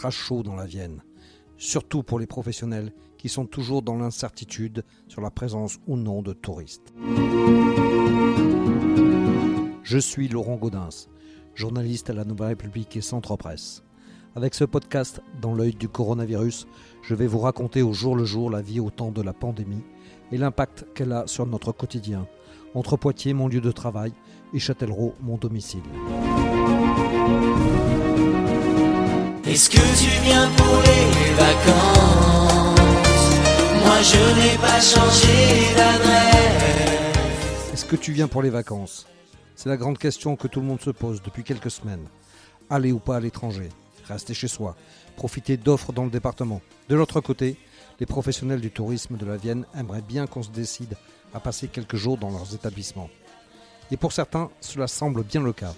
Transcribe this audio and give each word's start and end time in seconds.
sera 0.00 0.10
chaud 0.10 0.42
dans 0.42 0.56
la 0.56 0.64
Vienne, 0.64 1.02
surtout 1.58 2.02
pour 2.02 2.18
les 2.18 2.26
professionnels 2.26 2.90
qui 3.18 3.28
sont 3.28 3.44
toujours 3.44 3.82
dans 3.82 3.96
l'incertitude 3.96 4.82
sur 5.08 5.20
la 5.20 5.30
présence 5.30 5.76
ou 5.86 5.98
non 5.98 6.22
de 6.22 6.32
touristes. 6.32 6.94
Je 9.82 9.98
suis 9.98 10.28
Laurent 10.28 10.56
Gaudens, 10.56 11.10
journaliste 11.54 12.08
à 12.08 12.14
la 12.14 12.24
Nouvelle 12.24 12.48
République 12.48 12.96
et 12.96 13.02
Centre 13.02 13.36
Presse. 13.36 13.82
Avec 14.34 14.54
ce 14.54 14.64
podcast 14.64 15.20
Dans 15.42 15.52
l'œil 15.52 15.74
du 15.74 15.90
coronavirus, 15.90 16.66
je 17.02 17.14
vais 17.14 17.26
vous 17.26 17.40
raconter 17.40 17.82
au 17.82 17.92
jour 17.92 18.16
le 18.16 18.24
jour 18.24 18.48
la 18.48 18.62
vie 18.62 18.80
au 18.80 18.88
temps 18.88 19.12
de 19.12 19.20
la 19.20 19.34
pandémie 19.34 19.84
et 20.32 20.38
l'impact 20.38 20.86
qu'elle 20.94 21.12
a 21.12 21.26
sur 21.26 21.44
notre 21.44 21.72
quotidien, 21.72 22.26
entre 22.74 22.96
Poitiers, 22.96 23.34
mon 23.34 23.48
lieu 23.48 23.60
de 23.60 23.72
travail, 23.72 24.14
et 24.54 24.58
Châtellerault, 24.58 25.14
mon 25.20 25.36
domicile. 25.36 25.82
Est-ce 29.50 29.68
que 29.68 29.78
tu 29.78 30.08
viens 30.22 30.48
pour 30.52 30.76
les 30.76 31.34
vacances 31.34 32.78
Moi 33.84 34.00
je 34.00 34.22
n'ai 34.38 34.56
pas 34.58 34.80
changé 34.80 35.74
d'adresse. 35.74 37.72
Est-ce 37.72 37.84
que 37.84 37.96
tu 37.96 38.12
viens 38.12 38.28
pour 38.28 38.42
les 38.42 38.50
vacances 38.50 39.08
C'est 39.56 39.68
la 39.68 39.76
grande 39.76 39.98
question 39.98 40.36
que 40.36 40.46
tout 40.46 40.60
le 40.60 40.66
monde 40.66 40.80
se 40.80 40.90
pose 40.90 41.20
depuis 41.20 41.42
quelques 41.42 41.72
semaines. 41.72 42.06
Aller 42.70 42.92
ou 42.92 43.00
pas 43.00 43.16
à 43.16 43.20
l'étranger 43.20 43.70
Rester 44.06 44.34
chez 44.34 44.46
soi 44.46 44.76
Profiter 45.16 45.56
d'offres 45.56 45.92
dans 45.92 46.04
le 46.04 46.10
département 46.10 46.60
De 46.88 46.94
l'autre 46.94 47.20
côté, 47.20 47.56
les 47.98 48.06
professionnels 48.06 48.60
du 48.60 48.70
tourisme 48.70 49.16
de 49.16 49.26
la 49.26 49.36
Vienne 49.36 49.66
aimeraient 49.76 50.00
bien 50.00 50.28
qu'on 50.28 50.44
se 50.44 50.50
décide 50.50 50.96
à 51.34 51.40
passer 51.40 51.66
quelques 51.66 51.96
jours 51.96 52.18
dans 52.18 52.30
leurs 52.30 52.54
établissements. 52.54 53.10
Et 53.90 53.96
pour 53.96 54.12
certains, 54.12 54.48
cela 54.60 54.86
semble 54.86 55.24
bien 55.24 55.42
le 55.42 55.52
cas. 55.52 55.74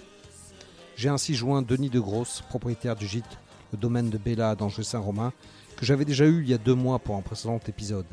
J'ai 0.95 1.09
ainsi 1.09 1.33
joint 1.33 1.63
Denis 1.63 1.89
de 1.89 1.99
Grosse, 1.99 2.43
propriétaire 2.49 2.95
du 2.95 3.07
gîte 3.07 3.39
le 3.73 3.77
domaine 3.77 4.09
de 4.09 4.17
Bella 4.17 4.51
à 4.51 4.83
Saint-Romain, 4.83 5.33
que 5.77 5.85
j'avais 5.85 6.05
déjà 6.05 6.25
eu 6.25 6.41
il 6.41 6.49
y 6.49 6.53
a 6.53 6.57
deux 6.57 6.75
mois 6.75 6.99
pour 6.99 7.15
un 7.15 7.21
précédent 7.21 7.59
épisode. 7.67 8.05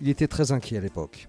Il 0.00 0.08
était 0.08 0.26
très 0.26 0.52
inquiet 0.52 0.78
à 0.78 0.80
l'époque, 0.80 1.28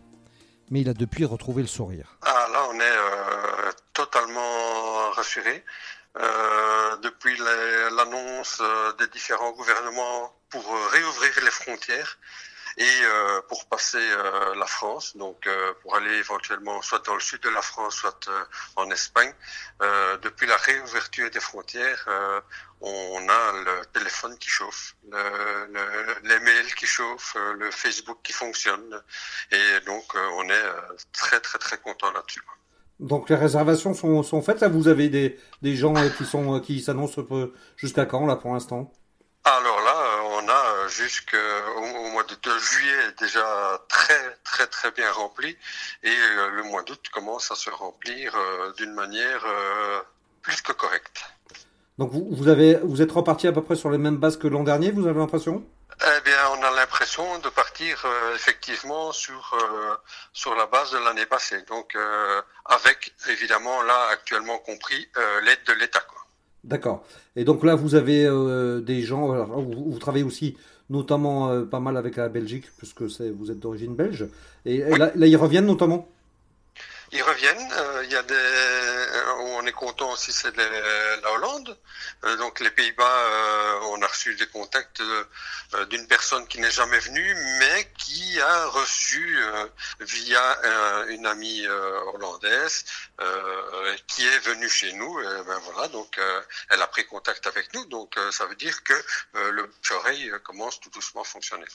mais 0.69 0.81
il 0.81 0.89
a 0.89 0.94
depuis 0.94 1.25
retrouvé 1.25 1.61
le 1.61 1.67
sourire. 1.67 2.17
Ah 2.23 2.47
là, 2.52 2.67
on 2.69 2.79
est 2.79 2.81
euh, 2.81 3.72
totalement 3.94 5.11
rassuré. 5.11 5.63
Euh, 6.17 6.97
depuis 6.97 7.38
l'annonce 7.38 8.59
euh, 8.61 8.91
des 8.99 9.07
différents 9.07 9.52
gouvernements 9.52 10.33
pour 10.49 10.63
réouvrir 10.91 11.31
les 11.44 11.52
frontières, 11.52 12.17
et 12.77 12.83
euh, 13.03 13.41
pour 13.50 13.66
passer 13.66 13.97
euh, 14.00 14.55
la 14.55 14.66
France, 14.66 15.16
donc 15.17 15.47
euh, 15.47 15.73
pour 15.81 15.95
aller 15.95 16.16
éventuellement 16.16 16.81
soit 16.81 17.05
dans 17.05 17.16
le 17.16 17.19
sud 17.19 17.41
de 17.41 17.50
la 17.50 17.61
France, 17.61 17.95
soit 17.95 18.30
en 18.75 18.89
Espagne. 18.91 19.33
depuis 20.22 20.47
la 20.47 20.58
réouverture 20.58 21.30
des 21.31 21.39
frontières, 21.39 22.03
on 22.81 23.22
a 23.30 23.44
le 23.67 23.86
téléphone 23.94 24.38
qui 24.38 24.50
chauffe, 24.50 24.95
le, 25.11 25.23
le, 25.75 26.30
les 26.30 26.39
mails 26.39 26.73
qui 26.75 26.86
chauffent, 26.86 27.36
le 27.58 27.72
Facebook 27.72 28.19
qui 28.23 28.33
fonctionne, 28.33 29.02
et 29.52 29.80
donc 29.85 30.06
on 30.39 30.50
est 30.50 30.67
très 31.11 31.39
très 31.39 31.58
très 31.58 31.78
content 31.78 32.11
là-dessus. 32.11 32.44
Donc 33.00 33.30
les 33.30 33.35
réservations 33.35 33.94
sont, 33.95 34.22
sont 34.22 34.41
faites. 34.44 34.61
Là, 34.61 34.67
vous 34.67 34.88
avez 34.88 35.09
des, 35.09 35.40
des 35.63 35.75
gens 35.75 35.95
qui 36.18 36.25
sont 36.25 36.59
qui 36.59 36.81
s'annoncent 36.81 37.22
jusqu'à 37.75 38.06
quand 38.06 38.25
là 38.28 38.35
pour 38.35 38.53
l'instant? 38.53 38.91
Alors 39.44 39.81
là, 39.81 39.91
jusqu'au 40.91 41.38
au 41.78 42.09
mois 42.12 42.24
de 42.24 42.57
juillet 42.59 43.13
déjà 43.19 43.81
très 43.88 44.38
très 44.44 44.68
très 44.68 44.91
bien 44.91 45.12
rempli 45.12 45.57
et 46.03 46.09
euh, 46.09 46.50
le 46.52 46.63
mois 46.63 46.84
d'août 46.84 47.02
commence 47.13 47.52
à 47.52 47.56
se 47.56 47.69
remplir 47.69 48.35
euh, 48.35 48.74
d'une 48.74 48.94
manière 48.94 49.44
euh, 49.46 50.01
plus 50.41 50.62
que 50.62 50.74
correcte. 50.74 51.24
Donc 51.97 52.12
vous, 52.12 52.28
vous, 52.31 52.47
avez, 52.47 52.75
vous 52.84 53.01
êtes 53.01 53.12
reparti 53.12 53.47
à 53.47 53.51
peu 53.51 53.62
près 53.62 53.75
sur 53.75 53.90
les 53.90 53.97
mêmes 53.97 54.18
bases 54.18 54.38
que 54.38 54.47
l'an 54.47 54.63
dernier, 54.63 54.91
vous 54.91 55.07
avez 55.07 55.19
l'impression? 55.19 55.63
Eh 56.01 56.22
bien, 56.22 56.38
on 56.57 56.63
a 56.63 56.72
l'impression 56.72 57.38
de 57.40 57.50
partir 57.50 58.03
effectivement 58.34 59.12
sur, 59.12 59.56
sur 60.34 60.56
la 60.56 60.66
base 60.66 60.91
de 60.94 60.97
l'année 60.97 61.28
passée. 61.28 61.62
Donc 61.68 61.96
avec 62.66 63.13
évidemment 63.30 63.84
là 63.84 64.07
actuellement 64.12 64.57
compris 64.57 65.07
l'aide 65.44 65.59
de 65.68 65.74
l'État. 65.74 66.01
D'accord. 66.63 67.03
Et 67.35 67.44
donc 67.44 67.63
là, 67.63 67.75
vous 67.75 67.94
avez 67.94 68.24
des 68.81 69.03
gens, 69.03 69.46
vous, 69.46 69.91
vous, 69.91 70.00
travaillez 70.00 70.24
aussi 70.24 70.57
notamment 70.91 71.50
euh, 71.50 71.63
pas 71.63 71.79
mal 71.79 71.97
avec 71.97 72.18
la 72.18 72.29
Belgique, 72.29 72.66
puisque 72.78 73.02
vous 73.02 73.52
êtes 73.52 73.59
d'origine 73.59 73.96
belge. 73.96 74.28
Et, 74.66 74.79
là, 74.79 75.12
ils 75.16 75.38
reviennent 75.38 75.66
notamment? 75.66 76.07
Ils 77.11 77.23
reviennent. 77.23 77.72
Euh, 77.73 78.03
euh, 78.11 79.33
on 79.39 79.66
est 79.66 79.72
content 79.72 80.11
aussi, 80.11 80.31
c'est 80.31 80.55
la 80.55 81.31
Hollande. 81.33 81.77
donc 82.38 82.59
les 82.59 82.72
Pays-Bas, 82.72 83.79
on 83.91 84.01
a 84.01 84.07
reçu 84.07 84.35
des 84.35 84.47
contacts 84.47 85.01
d'une 85.89 86.07
personne 86.07 86.47
qui 86.47 86.59
n'est 86.59 86.71
jamais 86.71 87.00
venue, 87.00 87.35
mais 87.59 87.91
qui 87.97 88.39
a 88.39 88.67
reçu 88.67 89.39
via 90.00 91.05
une 91.09 91.25
amie 91.25 91.66
hollandaise 92.13 92.85
qui 94.07 94.25
est 94.25 94.39
venue 94.39 94.69
chez 94.69 94.94
nous. 94.94 95.16
Ben 95.45 95.59
voilà, 95.63 95.88
donc 95.89 96.19
elle 96.69 96.81
a 96.81 96.88
pris 96.88 97.05
contact 97.05 97.47
avec 97.47 97.73
nous. 97.73 97.85
Donc 97.85 98.17
ça 98.31 98.45
veut 98.45 98.55
dire 98.55 98.83
que 98.83 98.94
le 99.33 99.69
oreille 99.91 100.31
commence 100.44 100.79
tout 100.79 100.89
doucement 100.89 101.21
à 101.21 101.25
fonctionner. 101.25 101.66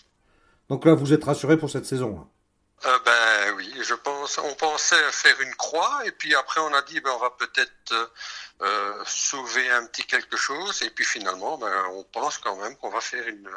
Donc 0.68 0.84
là, 0.84 0.94
vous 0.94 1.12
êtes 1.12 1.24
rassuré 1.24 1.56
pour 1.56 1.70
cette 1.70 1.86
saison 1.86 2.20
hein 2.20 2.35
euh, 2.84 2.98
ben 3.04 3.54
oui, 3.56 3.72
je 3.82 3.94
pense. 3.94 4.38
On 4.38 4.54
pensait 4.54 5.10
faire 5.10 5.40
une 5.40 5.54
croix 5.54 6.06
et 6.06 6.12
puis 6.12 6.34
après 6.34 6.60
on 6.60 6.72
a 6.74 6.82
dit 6.82 7.00
ben 7.00 7.10
on 7.10 7.18
va 7.18 7.30
peut-être 7.30 8.12
euh, 8.60 9.02
sauver 9.06 9.70
un 9.70 9.86
petit 9.86 10.04
quelque 10.04 10.36
chose 10.36 10.82
et 10.82 10.90
puis 10.90 11.04
finalement 11.04 11.56
ben 11.56 11.72
on 11.92 12.04
pense 12.04 12.36
quand 12.38 12.56
même 12.56 12.76
qu'on 12.76 12.90
va 12.90 13.00
faire 13.00 13.26
une, 13.26 13.48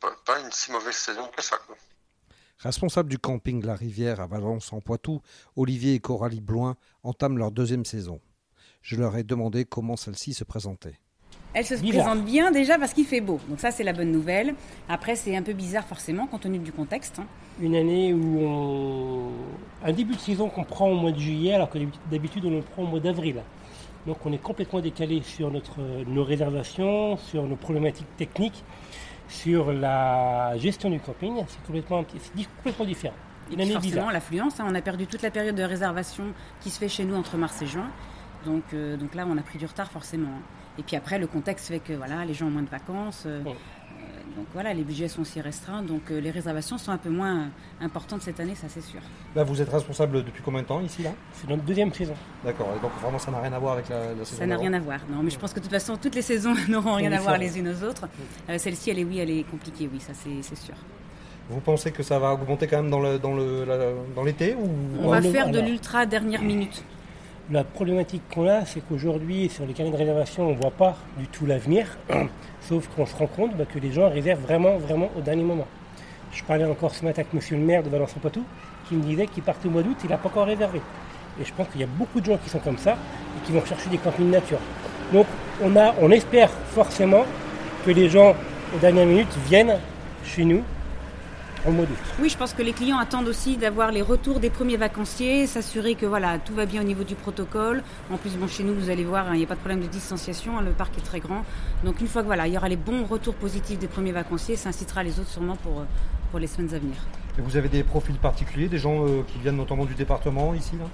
pas 0.00 0.40
une 0.40 0.52
si 0.52 0.70
mauvaise 0.70 0.96
saison 0.96 1.28
que 1.28 1.42
ça. 1.42 1.58
Responsable 2.58 3.08
du 3.08 3.18
camping 3.18 3.64
La 3.64 3.74
Rivière 3.74 4.20
à 4.20 4.26
Valence 4.26 4.72
en 4.72 4.80
Poitou, 4.80 5.20
Olivier 5.56 5.94
et 5.94 6.00
Coralie 6.00 6.40
Bloin 6.40 6.76
entament 7.02 7.38
leur 7.38 7.50
deuxième 7.50 7.84
saison. 7.84 8.20
Je 8.82 8.96
leur 8.96 9.16
ai 9.16 9.24
demandé 9.24 9.64
comment 9.64 9.96
celle-ci 9.96 10.34
se 10.34 10.44
présentait. 10.44 11.00
Elle 11.54 11.66
se 11.66 11.74
présente 11.74 12.24
bien 12.24 12.50
déjà 12.50 12.78
parce 12.78 12.94
qu'il 12.94 13.04
fait 13.04 13.20
beau. 13.20 13.38
Donc 13.48 13.60
ça, 13.60 13.70
c'est 13.70 13.84
la 13.84 13.92
bonne 13.92 14.10
nouvelle. 14.10 14.54
Après, 14.88 15.16
c'est 15.16 15.36
un 15.36 15.42
peu 15.42 15.52
bizarre 15.52 15.84
forcément 15.84 16.26
compte 16.26 16.42
tenu 16.42 16.58
du 16.58 16.72
contexte. 16.72 17.18
Hein. 17.18 17.26
Une 17.60 17.76
année 17.76 18.14
où 18.14 18.38
on... 18.40 19.28
Un 19.84 19.92
début 19.92 20.14
de 20.14 20.20
saison 20.20 20.48
qu'on 20.48 20.64
prend 20.64 20.88
au 20.88 20.94
mois 20.94 21.12
de 21.12 21.18
juillet 21.18 21.54
alors 21.54 21.68
que 21.68 21.78
d'habitude 22.10 22.44
on 22.46 22.50
le 22.50 22.62
prend 22.62 22.82
au 22.84 22.86
mois 22.86 23.00
d'avril. 23.00 23.42
Donc 24.06 24.18
on 24.24 24.32
est 24.32 24.42
complètement 24.42 24.80
décalé 24.80 25.22
sur 25.22 25.50
notre, 25.50 25.78
nos 26.06 26.24
réservations, 26.24 27.16
sur 27.18 27.44
nos 27.44 27.56
problématiques 27.56 28.16
techniques, 28.16 28.64
sur 29.28 29.72
la 29.72 30.56
gestion 30.56 30.88
du 30.88 31.00
camping. 31.00 31.44
C'est 31.46 31.62
complètement, 31.64 32.04
complètement 32.56 32.84
différent. 32.86 33.14
Une 33.52 33.60
année 33.60 33.72
forcément, 33.72 34.10
l'affluence. 34.10 34.58
Hein. 34.60 34.66
on 34.68 34.74
a 34.74 34.80
perdu 34.80 35.06
toute 35.06 35.22
la 35.22 35.30
période 35.30 35.54
de 35.54 35.62
réservation 35.62 36.24
qui 36.60 36.70
se 36.70 36.78
fait 36.78 36.88
chez 36.88 37.04
nous 37.04 37.14
entre 37.14 37.36
mars 37.36 37.60
et 37.60 37.66
juin. 37.66 37.90
Donc, 38.46 38.62
euh, 38.72 38.96
donc 38.96 39.14
là, 39.14 39.26
on 39.28 39.36
a 39.36 39.42
pris 39.42 39.58
du 39.58 39.66
retard 39.66 39.90
forcément. 39.90 40.28
Hein. 40.28 40.42
Et 40.78 40.82
puis 40.82 40.96
après, 40.96 41.18
le 41.18 41.26
contexte 41.26 41.68
fait 41.68 41.80
que 41.80 41.92
voilà, 41.92 42.24
les 42.24 42.34
gens 42.34 42.46
ont 42.46 42.50
moins 42.50 42.62
de 42.62 42.68
vacances. 42.68 43.24
Euh, 43.26 43.42
euh, 43.44 43.50
donc 44.36 44.46
voilà, 44.54 44.72
les 44.72 44.82
budgets 44.82 45.08
sont 45.08 45.22
aussi 45.22 45.40
restreints. 45.40 45.82
Donc 45.82 46.10
les 46.10 46.30
réservations 46.30 46.78
sont 46.78 46.90
un 46.92 46.96
peu 46.96 47.10
moins 47.10 47.48
importantes 47.80 48.22
cette 48.22 48.40
année, 48.40 48.54
ça 48.54 48.68
c'est 48.68 48.80
sûr. 48.80 49.00
Là, 49.36 49.44
vous 49.44 49.60
êtes 49.60 49.68
responsable 49.68 50.24
depuis 50.24 50.42
combien 50.42 50.62
de 50.62 50.66
temps 50.66 50.80
ici 50.80 51.02
là? 51.02 51.10
C'est 51.34 51.48
notre 51.48 51.62
deuxième 51.62 51.92
saison. 51.92 52.14
D'accord. 52.44 52.68
Et 52.76 52.80
donc 52.80 52.92
vraiment, 53.02 53.18
ça 53.18 53.30
n'a 53.30 53.40
rien 53.40 53.52
à 53.52 53.58
voir 53.58 53.74
avec 53.74 53.88
la, 53.88 54.24
saison. 54.24 54.38
Ça 54.38 54.46
n'a 54.46 54.56
rien 54.56 54.72
à 54.72 54.80
voir. 54.80 55.00
Non, 55.10 55.22
mais 55.22 55.30
je 55.30 55.38
pense 55.38 55.52
que 55.52 55.58
de 55.58 55.64
toute 55.64 55.72
façon, 55.72 55.96
toutes 55.96 56.14
les 56.14 56.22
saisons 56.22 56.54
n'auront 56.68 56.94
rien 56.94 57.12
à 57.12 57.20
voir 57.20 57.36
les 57.36 57.58
unes 57.58 57.68
aux 57.68 57.84
autres. 57.84 58.08
Celle-ci, 58.56 58.90
elle 58.90 59.00
est 59.00 59.04
oui, 59.04 59.18
elle 59.18 59.30
est 59.30 59.44
compliquée, 59.44 59.88
oui, 59.92 60.00
ça 60.00 60.12
c'est 60.14 60.56
sûr. 60.56 60.76
Vous 61.50 61.60
pensez 61.60 61.90
que 61.90 62.02
ça 62.02 62.18
va 62.18 62.32
augmenter 62.32 62.66
quand 62.66 62.82
même 62.82 62.90
dans 62.90 63.00
l'été 63.00 63.18
dans 63.18 63.34
le, 63.34 63.66
dans 64.14 64.22
ou... 64.22 64.70
On 65.00 65.08
va 65.08 65.20
faire 65.20 65.50
de 65.50 65.60
l'ultra 65.60 66.06
dernière 66.06 66.42
minute. 66.42 66.82
La 67.50 67.64
problématique 67.64 68.22
qu'on 68.32 68.46
a, 68.46 68.64
c'est 68.64 68.80
qu'aujourd'hui, 68.86 69.48
sur 69.48 69.66
les 69.66 69.72
carnets 69.72 69.90
de 69.90 69.96
réservation, 69.96 70.46
on 70.48 70.52
ne 70.52 70.60
voit 70.60 70.70
pas 70.70 70.96
du 71.18 71.26
tout 71.26 71.44
l'avenir, 71.44 71.86
sauf 72.60 72.86
qu'on 72.94 73.04
se 73.04 73.16
rend 73.16 73.26
compte 73.26 73.56
bah, 73.56 73.64
que 73.64 73.80
les 73.80 73.90
gens 73.90 74.08
réservent 74.08 74.42
vraiment, 74.42 74.76
vraiment 74.78 75.10
au 75.18 75.20
dernier 75.20 75.42
moment. 75.42 75.66
Je 76.30 76.44
parlais 76.44 76.64
encore 76.64 76.94
ce 76.94 77.04
matin 77.04 77.22
avec 77.22 77.34
monsieur 77.34 77.56
le 77.56 77.64
maire 77.64 77.82
de 77.82 77.88
Valence-en-Poitou, 77.88 78.44
qui 78.88 78.94
me 78.94 79.02
disait 79.02 79.26
qu'il 79.26 79.42
partait 79.42 79.66
au 79.66 79.72
mois 79.72 79.82
d'août, 79.82 79.96
il 80.04 80.10
n'a 80.10 80.18
pas 80.18 80.28
encore 80.28 80.46
réservé. 80.46 80.80
Et 81.40 81.44
je 81.44 81.52
pense 81.52 81.66
qu'il 81.68 81.80
y 81.80 81.84
a 81.84 81.88
beaucoup 81.88 82.20
de 82.20 82.26
gens 82.26 82.38
qui 82.38 82.48
sont 82.48 82.60
comme 82.60 82.78
ça 82.78 82.92
et 82.92 83.44
qui 83.44 83.50
vont 83.50 83.64
chercher 83.64 83.90
des 83.90 83.98
campings 83.98 84.30
nature. 84.30 84.58
Donc 85.12 85.26
on, 85.60 85.74
on 86.00 86.10
espère 86.12 86.48
forcément 86.48 87.24
que 87.84 87.90
les 87.90 88.08
gens, 88.08 88.36
aux 88.74 88.78
dernières 88.78 89.06
minutes, 89.06 89.34
viennent 89.48 89.78
chez 90.24 90.44
nous 90.44 90.62
oui, 92.20 92.28
je 92.28 92.36
pense 92.36 92.54
que 92.54 92.62
les 92.62 92.72
clients 92.72 92.98
attendent 92.98 93.28
aussi 93.28 93.56
d'avoir 93.56 93.92
les 93.92 94.02
retours 94.02 94.40
des 94.40 94.50
premiers 94.50 94.76
vacanciers, 94.76 95.46
s'assurer 95.46 95.94
que 95.94 96.06
voilà, 96.06 96.38
tout 96.38 96.54
va 96.54 96.66
bien 96.66 96.80
au 96.80 96.84
niveau 96.84 97.04
du 97.04 97.14
protocole. 97.14 97.82
En 98.10 98.16
plus, 98.16 98.36
bon, 98.36 98.48
chez 98.48 98.64
nous, 98.64 98.74
vous 98.74 98.90
allez 98.90 99.04
voir, 99.04 99.28
hein, 99.28 99.34
il 99.34 99.38
n'y 99.38 99.44
a 99.44 99.46
pas 99.46 99.54
de 99.54 99.60
problème 99.60 99.80
de 99.80 99.86
distanciation, 99.86 100.58
hein, 100.58 100.62
le 100.62 100.72
parc 100.72 100.98
est 100.98 101.02
très 101.02 101.20
grand. 101.20 101.44
Donc 101.84 102.00
une 102.00 102.08
fois 102.08 102.22
que 102.22 102.26
voilà, 102.26 102.48
il 102.48 102.54
y 102.54 102.56
aura 102.56 102.68
les 102.68 102.76
bons 102.76 103.04
retours 103.04 103.34
positifs 103.34 103.78
des 103.78 103.86
premiers 103.86 104.12
vacanciers, 104.12 104.56
ça 104.56 104.70
incitera 104.70 105.02
les 105.02 105.20
autres 105.20 105.30
sûrement 105.30 105.56
pour, 105.56 105.80
euh, 105.80 105.84
pour 106.30 106.40
les 106.40 106.48
semaines 106.48 106.74
à 106.74 106.78
venir. 106.78 106.96
Et 107.38 107.42
vous 107.42 107.56
avez 107.56 107.68
des 107.68 107.84
profils 107.84 108.16
particuliers, 108.16 108.68
des 108.68 108.78
gens 108.78 109.06
euh, 109.06 109.22
qui 109.26 109.38
viennent 109.38 109.56
notamment 109.56 109.84
du 109.84 109.94
département 109.94 110.54
ici 110.54 110.72
là? 110.78 110.86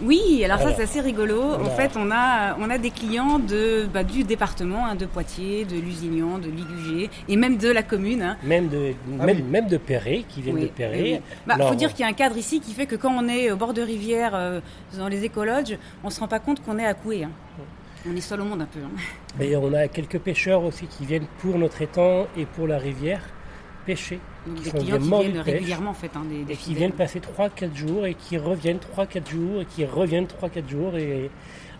Oui, 0.00 0.42
alors 0.44 0.60
ça 0.60 0.72
c'est 0.74 0.82
assez 0.82 1.00
rigolo. 1.00 1.54
En 1.54 1.70
fait, 1.70 1.92
on 1.96 2.10
a, 2.10 2.56
on 2.58 2.70
a 2.70 2.78
des 2.78 2.90
clients 2.90 3.38
de, 3.38 3.86
bah, 3.92 4.04
du 4.04 4.24
département, 4.24 4.86
hein, 4.86 4.94
de 4.94 5.06
Poitiers, 5.06 5.64
de 5.64 5.76
Lusignan, 5.76 6.38
de 6.38 6.48
Ligugé 6.48 7.10
et 7.28 7.36
même 7.36 7.56
de 7.56 7.68
la 7.68 7.82
commune. 7.82 8.22
Hein. 8.22 8.36
Même, 8.44 8.68
de, 8.68 8.92
ah 9.20 9.26
même, 9.26 9.44
même, 9.44 9.66
de 9.66 9.76
Perret, 9.76 10.24
qui 10.28 10.42
viennent 10.42 10.60
de 10.60 10.66
Perret. 10.66 11.10
Il 11.10 11.20
bah, 11.46 11.56
faut 11.66 11.74
dire 11.74 11.90
qu'il 11.90 12.00
y 12.00 12.04
a 12.04 12.08
un 12.08 12.12
cadre 12.12 12.36
ici 12.36 12.60
qui 12.60 12.72
fait 12.72 12.86
que 12.86 12.96
quand 12.96 13.12
on 13.12 13.28
est 13.28 13.50
au 13.50 13.56
bord 13.56 13.74
de 13.74 13.82
rivière, 13.82 14.34
euh, 14.34 14.60
dans 14.96 15.08
les 15.08 15.24
écologes, 15.24 15.76
on 16.04 16.08
ne 16.08 16.12
se 16.12 16.20
rend 16.20 16.28
pas 16.28 16.40
compte 16.40 16.62
qu'on 16.62 16.78
est 16.78 16.86
à 16.86 16.94
Coué. 16.94 17.24
Hein. 17.24 17.30
On 18.08 18.14
est 18.14 18.20
seul 18.20 18.40
au 18.40 18.44
monde 18.44 18.62
un 18.62 18.66
peu. 18.66 18.80
Mais 19.38 19.56
on 19.56 19.72
a 19.74 19.88
quelques 19.88 20.20
pêcheurs 20.20 20.62
aussi 20.62 20.86
qui 20.86 21.04
viennent 21.04 21.26
pour 21.40 21.58
notre 21.58 21.82
étang 21.82 22.26
et 22.36 22.46
pour 22.46 22.66
la 22.66 22.78
rivière 22.78 23.22
pêcher. 23.84 24.20
Des 24.54 24.70
clients 24.70 24.98
qui 24.98 25.08
viennent 25.08 25.40
régulièrement 25.40 25.90
en 25.90 25.94
fait. 25.94 26.10
Hein, 26.14 26.24
des, 26.46 26.54
qui 26.54 26.74
viennent 26.74 26.92
passer 26.92 27.20
3-4 27.20 27.74
jours 27.74 28.06
et 28.06 28.14
qui 28.14 28.38
reviennent 28.38 28.78
3-4 28.78 29.30
jours 29.30 29.60
et 29.62 29.64
qui 29.64 29.84
reviennent 29.84 30.26
3-4 30.26 30.68
jours. 30.68 30.96
Et... 30.96 31.30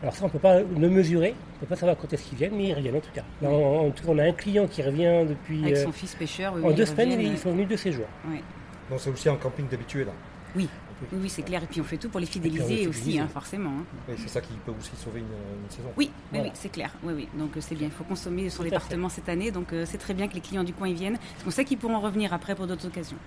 Alors 0.02 0.14
ça 0.14 0.24
on 0.24 0.28
ne 0.28 0.32
peut 0.32 0.38
pas 0.38 0.60
le 0.60 0.88
mesurer, 0.88 1.34
on 1.34 1.54
ne 1.56 1.60
peut 1.60 1.66
pas 1.66 1.76
savoir 1.76 1.96
quand 1.96 2.12
est-ce 2.12 2.28
qu'ils 2.28 2.38
viennent, 2.38 2.56
mais 2.56 2.68
ils 2.68 2.74
reviennent 2.74 2.96
en 2.96 3.00
tout 3.00 3.10
cas. 3.12 3.24
en, 3.46 3.90
tout 3.90 4.04
cas 4.04 4.10
on 4.12 4.18
a 4.18 4.24
un 4.24 4.32
client 4.32 4.66
qui 4.66 4.82
revient 4.82 5.26
depuis... 5.28 5.64
Avec 5.64 5.76
son 5.78 5.88
euh, 5.88 5.92
fils 5.92 6.14
pêcheur. 6.14 6.54
en 6.62 6.70
deux 6.70 6.86
semaines 6.86 7.20
ils 7.20 7.38
sont 7.38 7.50
venus 7.50 7.68
de 7.68 7.76
séjour. 7.76 8.06
Oui. 8.30 8.42
Donc 8.90 9.00
c'est 9.00 9.10
aussi 9.10 9.28
un 9.28 9.36
camping 9.36 9.66
d'habitué 9.68 10.04
là 10.04 10.12
Oui, 10.56 10.68
oui, 11.12 11.28
c'est 11.28 11.42
clair. 11.42 11.62
Et 11.62 11.66
puis 11.66 11.80
on 11.80 11.84
fait 11.84 11.96
tout 11.96 12.08
pour 12.08 12.20
les 12.20 12.26
fidéliser 12.26 12.86
aussi, 12.88 13.18
hein, 13.18 13.28
forcément. 13.32 13.70
Hein. 13.70 14.14
C'est 14.16 14.28
ça 14.28 14.40
qui 14.40 14.52
peut 14.64 14.72
aussi 14.78 14.90
sauver 14.96 15.20
une, 15.20 15.70
saison. 15.70 15.88
Oui, 15.96 16.10
oui, 16.32 16.50
c'est 16.54 16.70
clair. 16.70 16.92
Oui, 17.02 17.12
oui. 17.14 17.28
Donc 17.38 17.56
euh, 17.56 17.60
c'est 17.60 17.74
bien. 17.74 17.88
Il 17.88 17.92
faut 17.92 18.04
consommer 18.04 18.50
son 18.50 18.62
département 18.62 19.08
cette 19.08 19.28
année. 19.28 19.50
Donc 19.50 19.72
euh, 19.72 19.84
c'est 19.86 19.98
très 19.98 20.14
bien 20.14 20.28
que 20.28 20.34
les 20.34 20.40
clients 20.40 20.64
du 20.64 20.72
coin 20.72 20.88
y 20.88 20.94
viennent. 20.94 21.18
Parce 21.18 21.44
qu'on 21.44 21.50
sait 21.50 21.64
qu'ils 21.64 21.78
pourront 21.78 22.00
revenir 22.00 22.32
après 22.32 22.54
pour 22.54 22.66
d'autres 22.66 22.86
occasions. 22.86 23.18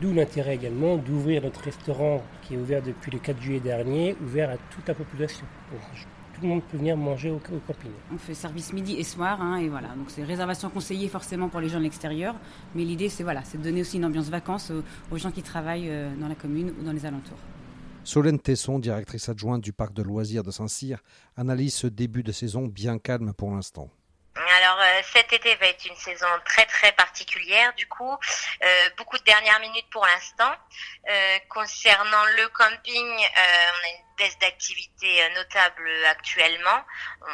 D'où 0.00 0.14
l'intérêt 0.14 0.54
également 0.54 0.96
d'ouvrir 0.96 1.42
notre 1.42 1.60
restaurant 1.60 2.22
qui 2.42 2.54
est 2.54 2.56
ouvert 2.56 2.82
depuis 2.82 3.10
le 3.10 3.18
4 3.18 3.40
juillet 3.40 3.60
dernier, 3.60 4.16
ouvert 4.22 4.48
à 4.48 4.56
toute 4.56 4.88
la 4.88 4.94
population 4.94 5.44
tout 6.40 6.46
le 6.46 6.52
monde 6.54 6.62
peut 6.70 6.78
venir 6.78 6.96
manger 6.96 7.30
au, 7.30 7.38
camping. 7.38 7.90
On 8.12 8.16
fait 8.16 8.34
service 8.34 8.72
midi 8.72 8.94
et 8.96 9.04
soir, 9.04 9.40
hein, 9.42 9.56
et 9.56 9.68
voilà. 9.68 9.88
Donc 9.88 10.06
c'est 10.08 10.24
réservation 10.24 10.70
conseillée 10.70 11.08
forcément 11.08 11.48
pour 11.48 11.60
les 11.60 11.68
gens 11.68 11.78
de 11.78 11.84
l'extérieur, 11.84 12.34
mais 12.74 12.84
l'idée 12.84 13.08
c'est 13.08 13.22
voilà, 13.22 13.42
c'est 13.44 13.58
de 13.58 13.62
donner 13.62 13.82
aussi 13.82 13.98
une 13.98 14.04
ambiance 14.06 14.30
vacances 14.30 14.72
aux, 15.10 15.18
gens 15.18 15.30
qui 15.30 15.42
travaillent 15.42 15.90
euh, 15.90 16.10
dans 16.16 16.28
la 16.28 16.34
commune 16.34 16.72
ou 16.80 16.82
dans 16.84 16.92
les 16.92 17.04
alentours. 17.04 17.36
Solène 18.04 18.38
Tesson, 18.38 18.78
directrice 18.78 19.28
adjointe 19.28 19.62
du 19.62 19.74
parc 19.74 19.92
de 19.92 20.02
loisirs 20.02 20.42
de 20.42 20.50
Saint-Cyr, 20.50 21.02
analyse 21.36 21.74
ce 21.74 21.86
début 21.86 22.22
de 22.22 22.32
saison 22.32 22.66
bien 22.66 22.98
calme 22.98 23.34
pour 23.34 23.50
l'instant. 23.50 23.90
Alors 24.62 24.78
euh, 24.78 25.00
cet 25.14 25.32
été 25.32 25.54
va 25.54 25.68
être 25.68 25.86
une 25.86 25.96
saison 25.96 26.26
très 26.44 26.66
très 26.66 26.92
particulière 26.92 27.72
du 27.74 27.86
coup, 27.88 28.12
euh, 28.12 28.90
beaucoup 28.98 29.16
de 29.16 29.24
dernières 29.24 29.58
minutes 29.60 29.88
pour 29.90 30.04
l'instant. 30.04 30.52
Euh, 31.08 31.38
concernant 31.48 32.24
le 32.36 32.46
camping, 32.48 33.06
on 33.06 33.86
a 33.86 33.88
une 33.88 34.16
baisse 34.18 34.38
d'activité 34.38 35.26
notable 35.34 35.88
actuellement. 36.10 36.84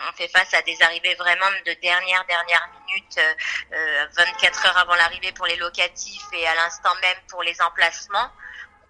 On 0.08 0.12
fait 0.12 0.28
face 0.28 0.55
à 0.55 0.62
des 0.62 0.81
arrivées 0.82 1.17
vraiment 1.17 1.50
de 1.67 1.73
dernière 1.82 2.25
dernière 2.26 2.69
minute, 2.87 3.19
24 4.17 4.67
heures 4.67 4.78
avant 4.78 4.94
l'arrivée 4.94 5.32
pour 5.32 5.46
les 5.46 5.56
locatifs 5.56 6.26
et 6.32 6.46
à 6.46 6.55
l'instant 6.55 6.94
même 7.02 7.19
pour 7.28 7.43
les 7.43 7.61
emplacements 7.61 8.31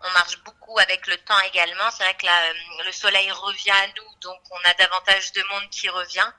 on 0.09 0.13
marche 0.13 0.43
beaucoup 0.45 0.79
avec 0.79 1.07
le 1.07 1.17
temps 1.19 1.39
également. 1.53 1.91
C'est 1.91 2.05
vrai 2.05 2.15
que 2.15 2.27
euh, 2.27 2.85
le 2.87 2.93
soleil 2.93 3.31
revient 3.31 3.71
à 3.71 3.87
nous, 3.89 4.21
donc 4.21 4.39
on 4.51 4.69
a 4.69 4.75
davantage 4.75 5.33
de 5.33 5.43
monde 5.53 5.69
qui 5.71 5.89
revient. 5.89 6.31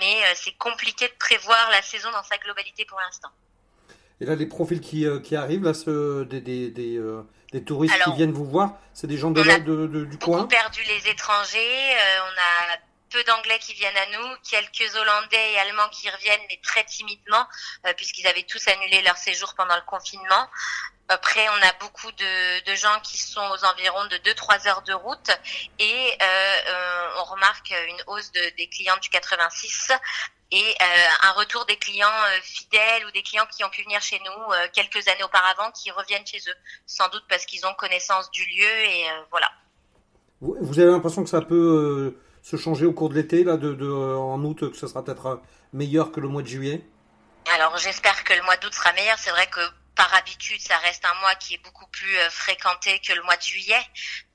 Mais 0.00 0.22
euh, 0.24 0.34
c'est 0.34 0.56
compliqué 0.56 1.08
de 1.08 1.14
prévoir 1.18 1.70
la 1.70 1.82
saison 1.82 2.10
dans 2.12 2.22
sa 2.22 2.38
globalité 2.38 2.84
pour 2.84 2.98
l'instant. 3.00 3.30
Et 4.20 4.24
là, 4.24 4.34
les 4.34 4.46
profils 4.46 4.80
qui, 4.80 5.06
euh, 5.06 5.20
qui 5.20 5.36
arrivent, 5.36 5.64
là, 5.64 5.74
ce, 5.74 6.24
des, 6.24 6.40
des, 6.40 6.70
des, 6.70 7.64
touristes 7.64 8.02
qui 8.02 8.12
viennent 8.12 8.32
vous 8.32 8.46
voir, 8.46 8.74
c'est 8.94 9.06
des 9.06 9.18
gens 9.18 9.30
de, 9.30 9.42
de, 9.42 10.04
du 10.04 10.18
coin 10.18 10.40
On 10.40 10.44
a 10.44 10.48
perdu 10.48 10.80
les 10.84 11.10
étrangers, 11.10 11.96
on 12.22 12.72
a 12.72 12.76
peu 13.10 13.22
d'anglais 13.24 13.58
qui 13.60 13.72
viennent 13.74 13.96
à 13.96 14.18
nous, 14.18 14.36
quelques 14.42 14.94
hollandais 14.96 15.52
et 15.52 15.58
allemands 15.58 15.88
qui 15.90 16.08
reviennent, 16.10 16.40
mais 16.48 16.58
très 16.62 16.84
timidement, 16.84 17.46
puisqu'ils 17.96 18.26
avaient 18.26 18.42
tous 18.42 18.66
annulé 18.68 19.02
leur 19.02 19.16
séjour 19.16 19.54
pendant 19.54 19.76
le 19.76 19.82
confinement. 19.86 20.48
Après, 21.08 21.46
on 21.48 21.62
a 21.62 21.72
beaucoup 21.80 22.10
de, 22.12 22.74
gens 22.74 23.00
qui 23.02 23.16
sont 23.16 23.40
aux 23.40 23.64
environs 23.64 24.06
de 24.06 24.16
2-3 24.16 24.68
heures 24.68 24.82
de 24.82 24.92
route 24.92 25.30
et 25.78 26.12
euh, 26.20 26.24
euh, 26.68 27.08
on 27.20 27.24
remarque 27.24 27.72
une 27.88 28.02
hausse 28.08 28.32
des 28.32 28.68
clients 28.68 28.96
du 29.00 29.08
86 29.08 29.92
et 30.50 30.58
euh, 30.58 30.84
un 31.22 31.32
retour 31.32 31.64
des 31.64 31.76
clients 31.76 32.08
fidèles 32.42 33.06
ou 33.06 33.10
des 33.12 33.22
clients 33.22 33.46
qui 33.50 33.64
ont 33.64 33.70
pu 33.70 33.82
venir 33.84 34.00
chez 34.02 34.20
nous 34.24 34.54
quelques 34.72 35.08
années 35.08 35.22
auparavant 35.24 35.70
qui 35.70 35.90
reviennent 35.90 36.26
chez 36.26 36.38
eux, 36.38 36.54
sans 36.86 37.08
doute 37.08 37.24
parce 37.28 37.46
qu'ils 37.46 37.64
ont 37.66 37.74
connaissance 37.74 38.30
du 38.32 38.44
lieu 38.44 38.84
et 38.84 39.06
voilà. 39.30 39.50
Vous, 40.40 40.78
avez 40.78 40.90
l'impression 40.90 41.24
que 41.24 41.30
ça 41.30 41.40
peut 41.40 42.18
se 42.42 42.56
changer 42.56 42.84
au 42.84 42.92
cours 42.92 43.08
de 43.08 43.14
l'été, 43.14 43.42
là, 43.42 43.56
de, 43.56 43.90
en 43.90 44.42
août, 44.44 44.70
que 44.70 44.76
ce 44.76 44.86
sera 44.86 45.02
peut-être 45.04 45.40
meilleur 45.72 46.12
que 46.12 46.20
le 46.20 46.28
mois 46.28 46.42
de 46.42 46.48
juillet? 46.48 46.84
Alors 47.54 47.76
j'espère 47.78 48.24
que 48.24 48.34
le 48.34 48.42
mois 48.42 48.56
d'août 48.56 48.74
sera 48.74 48.92
meilleur. 48.92 49.18
C'est 49.18 49.30
vrai 49.30 49.46
que 49.46 49.60
par 49.96 50.14
habitude, 50.14 50.60
ça 50.60 50.76
reste 50.78 51.04
un 51.04 51.20
mois 51.20 51.34
qui 51.34 51.54
est 51.54 51.64
beaucoup 51.64 51.86
plus 51.90 52.16
euh, 52.18 52.30
fréquenté 52.30 53.00
que 53.00 53.12
le 53.14 53.22
mois 53.22 53.36
de 53.36 53.42
juillet. 53.42 53.80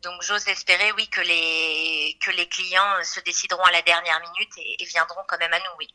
Donc 0.04 0.22
j'ose 0.22 0.48
espérer, 0.48 0.92
oui, 0.98 1.08
que 1.08 1.22
les 1.22 2.18
que 2.20 2.32
les 2.32 2.48
clients 2.48 3.04
se 3.04 3.20
décideront 3.22 3.64
à 3.64 3.72
la 3.72 3.82
dernière 3.84 4.20
minute 4.20 4.52
et, 4.58 4.86
viendront 4.86 5.22
quand 5.28 5.38
même 5.38 5.54
à 5.54 5.60
nous, 5.60 5.78
oui. 5.80 5.88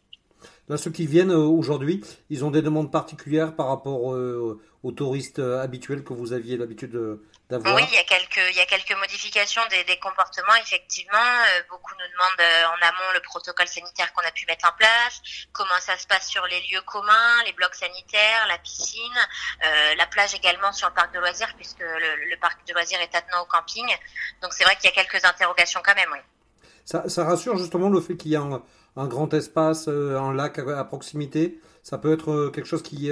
Là, 0.68 0.76
ceux 0.76 0.90
qui 0.90 1.06
viennent 1.06 1.32
euh, 1.32 1.44
aujourd'hui, 1.44 2.02
ils 2.30 2.44
ont 2.44 2.50
des 2.50 2.62
demandes 2.62 2.90
particulières 2.90 3.54
par 3.54 3.68
rapport 3.68 4.14
euh, 4.14 4.60
aux 4.82 4.92
touristes 4.92 5.40
habituels 5.40 6.04
que 6.04 6.12
vous 6.12 6.32
aviez 6.32 6.56
l'habitude 6.56 7.20
oui, 7.50 7.82
il 7.88 7.94
y 7.94 7.98
a 7.98 8.04
quelques, 8.04 8.42
il 8.50 8.56
y 8.56 8.60
a 8.60 8.66
quelques 8.66 8.98
modifications 8.98 9.62
des, 9.70 9.84
des 9.84 9.98
comportements, 9.98 10.56
effectivement. 10.60 11.14
Euh, 11.16 11.62
beaucoup 11.70 11.94
nous 11.94 12.10
demandent 12.10 12.40
euh, 12.40 12.66
en 12.66 12.88
amont 12.88 13.12
le 13.14 13.20
protocole 13.20 13.68
sanitaire 13.68 14.12
qu'on 14.12 14.26
a 14.26 14.32
pu 14.32 14.44
mettre 14.46 14.66
en 14.66 14.76
place, 14.76 15.22
comment 15.52 15.78
ça 15.78 15.96
se 15.96 16.08
passe 16.08 16.28
sur 16.28 16.44
les 16.46 16.60
lieux 16.62 16.82
communs, 16.82 17.44
les 17.44 17.52
blocs 17.52 17.76
sanitaires, 17.76 18.46
la 18.48 18.58
piscine, 18.58 19.18
euh, 19.64 19.94
la 19.96 20.06
plage 20.06 20.34
également 20.34 20.72
sur 20.72 20.88
le 20.88 20.94
parc 20.94 21.14
de 21.14 21.20
loisirs, 21.20 21.52
puisque 21.56 21.80
le, 21.80 22.28
le 22.30 22.36
parc 22.40 22.66
de 22.66 22.72
loisirs 22.72 23.00
est 23.00 23.14
attenant 23.14 23.42
au 23.42 23.46
camping. 23.46 23.86
Donc 24.42 24.52
c'est 24.52 24.64
vrai 24.64 24.74
qu'il 24.74 24.90
y 24.90 24.92
a 24.92 25.02
quelques 25.02 25.24
interrogations 25.24 25.80
quand 25.84 25.94
même, 25.94 26.10
oui. 26.12 26.18
Ça, 26.84 27.08
ça 27.08 27.24
rassure 27.24 27.56
justement 27.58 27.88
le 27.90 28.00
fait 28.00 28.16
qu'il 28.16 28.32
y 28.32 28.36
a 28.36 28.40
un, 28.40 28.62
un, 28.96 29.06
grand 29.06 29.32
espace, 29.34 29.88
un 29.88 30.32
lac 30.32 30.58
à, 30.58 30.78
à, 30.78 30.84
proximité. 30.84 31.60
Ça 31.82 31.98
peut 31.98 32.12
être 32.12 32.50
quelque 32.54 32.66
chose 32.66 32.82
qui, 32.82 33.10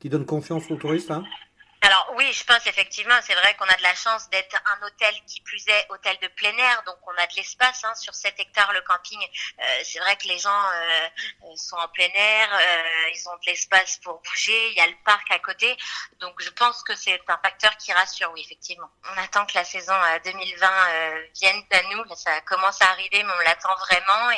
qui 0.00 0.08
donne 0.08 0.26
confiance 0.26 0.70
aux 0.70 0.76
touristes. 0.76 1.10
Hein? 1.10 1.24
Oui, 2.16 2.32
je 2.32 2.44
pense 2.44 2.66
effectivement, 2.66 3.14
c'est 3.22 3.34
vrai 3.34 3.54
qu'on 3.56 3.66
a 3.66 3.76
de 3.76 3.82
la 3.82 3.94
chance 3.94 4.30
d'être 4.30 4.56
un 4.64 4.86
hôtel 4.86 5.14
qui 5.26 5.42
plus 5.42 5.62
est 5.68 5.86
hôtel 5.90 6.16
de 6.22 6.28
plein 6.28 6.56
air, 6.56 6.82
donc 6.86 6.96
on 7.06 7.10
a 7.10 7.26
de 7.26 7.34
l'espace 7.36 7.84
hein, 7.84 7.94
sur 7.94 8.14
7 8.14 8.34
hectares 8.38 8.72
le 8.72 8.80
camping. 8.80 9.20
Euh, 9.58 9.80
c'est 9.84 9.98
vrai 9.98 10.16
que 10.16 10.26
les 10.26 10.38
gens 10.38 10.70
euh, 10.72 11.08
sont 11.56 11.76
en 11.76 11.88
plein 11.88 12.08
air, 12.14 12.48
euh, 12.54 13.10
ils 13.14 13.28
ont 13.28 13.34
de 13.34 13.46
l'espace 13.46 13.98
pour 14.02 14.22
bouger, 14.22 14.70
il 14.70 14.78
y 14.78 14.80
a 14.80 14.86
le 14.86 14.96
parc 15.04 15.30
à 15.30 15.38
côté, 15.40 15.76
donc 16.20 16.40
je 16.40 16.48
pense 16.48 16.82
que 16.84 16.96
c'est 16.96 17.20
un 17.28 17.38
facteur 17.38 17.76
qui 17.76 17.92
rassure, 17.92 18.32
oui 18.32 18.40
effectivement. 18.40 18.90
On 19.14 19.22
attend 19.22 19.44
que 19.44 19.54
la 19.54 19.64
saison 19.64 19.94
2020 20.24 20.68
vienne 21.34 21.62
à 21.70 21.82
nous, 21.82 22.02
ça 22.16 22.40
commence 22.42 22.80
à 22.80 22.90
arriver, 22.92 23.22
mais 23.22 23.32
on 23.32 23.40
l'attend 23.40 23.74
vraiment 23.76 24.30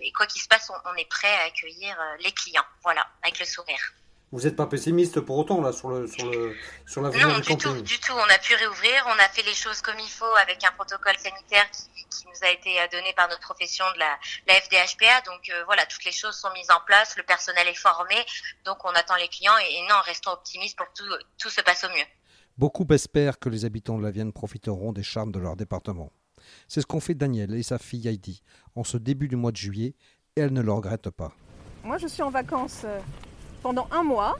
et, 0.00 0.12
quoi 0.12 0.26
qu'il 0.26 0.40
se 0.40 0.48
passe, 0.48 0.70
on, 0.70 0.90
on 0.90 0.94
est 0.94 1.08
prêt 1.08 1.34
à 1.36 1.44
accueillir 1.44 1.98
les 2.20 2.32
clients, 2.32 2.66
voilà, 2.82 3.06
avec 3.22 3.38
le 3.38 3.44
sourire. 3.44 3.92
Vous 4.34 4.40
n'êtes 4.40 4.56
pas 4.56 4.66
pessimiste 4.66 5.20
pour 5.20 5.38
autant 5.38 5.60
là 5.62 5.70
sur 5.70 5.90
le 5.90 6.08
sur 6.08 6.28
le 6.28 6.56
sur 6.86 7.00
l'avenir 7.02 7.28
non, 7.28 7.38
du, 7.38 7.42
du 7.42 7.56
tout, 7.56 7.82
du 7.82 8.00
tout. 8.00 8.14
On 8.14 8.34
a 8.34 8.38
pu 8.38 8.56
réouvrir, 8.56 9.06
on 9.06 9.18
a 9.20 9.28
fait 9.28 9.46
les 9.46 9.54
choses 9.54 9.80
comme 9.80 9.94
il 10.00 10.10
faut 10.10 10.34
avec 10.42 10.64
un 10.64 10.72
protocole 10.72 11.16
sanitaire 11.18 11.70
qui, 11.70 11.84
qui 12.10 12.26
nous 12.26 12.44
a 12.44 12.50
été 12.50 12.80
euh, 12.80 12.88
donné 12.90 13.12
par 13.14 13.28
notre 13.28 13.42
profession 13.42 13.84
de 13.94 14.00
la, 14.00 14.18
la 14.48 14.54
FDHPA. 14.54 15.20
Donc 15.24 15.48
euh, 15.50 15.62
voilà, 15.66 15.86
toutes 15.86 16.04
les 16.04 16.10
choses 16.10 16.34
sont 16.34 16.50
mises 16.52 16.68
en 16.72 16.80
place, 16.84 17.16
le 17.16 17.22
personnel 17.22 17.68
est 17.68 17.78
formé, 17.78 18.16
donc 18.64 18.84
on 18.84 18.88
attend 18.88 19.14
les 19.14 19.28
clients 19.28 19.56
et, 19.70 19.82
non, 19.82 19.94
restons 20.04 20.32
optimistes 20.32 20.76
pour 20.76 20.88
que 20.88 20.94
tout, 20.96 21.24
tout 21.38 21.50
se 21.50 21.60
passe 21.60 21.84
au 21.84 21.88
mieux. 21.90 22.06
Beaucoup 22.58 22.86
espèrent 22.92 23.38
que 23.38 23.48
les 23.48 23.64
habitants 23.64 23.98
de 23.98 24.02
la 24.02 24.10
Vienne 24.10 24.32
profiteront 24.32 24.90
des 24.90 25.04
charmes 25.04 25.30
de 25.30 25.38
leur 25.38 25.54
département. 25.54 26.10
C'est 26.66 26.80
ce 26.80 26.86
qu'ont 26.86 26.98
fait 26.98 27.14
Daniel 27.14 27.54
et 27.54 27.62
sa 27.62 27.78
fille 27.78 28.08
Heidi 28.08 28.42
en 28.74 28.82
ce 28.82 28.96
début 28.96 29.28
du 29.28 29.36
mois 29.36 29.52
de 29.52 29.56
juillet 29.58 29.94
et 30.34 30.40
elle 30.40 30.52
ne 30.52 30.60
le 30.60 30.72
regrette 30.72 31.10
pas. 31.10 31.30
Moi 31.84 31.98
je 31.98 32.08
suis 32.08 32.22
en 32.22 32.30
vacances 32.30 32.82
euh, 32.84 32.98
pendant 33.64 33.88
un 33.90 34.02
mois. 34.04 34.36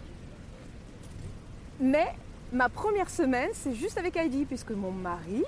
Mais 1.81 2.07
ma 2.53 2.69
première 2.69 3.09
semaine, 3.09 3.49
c'est 3.55 3.75
juste 3.75 3.97
avec 3.97 4.17
Heidi, 4.17 4.45
puisque 4.45 4.71
mon 4.71 4.93
mari 4.93 5.43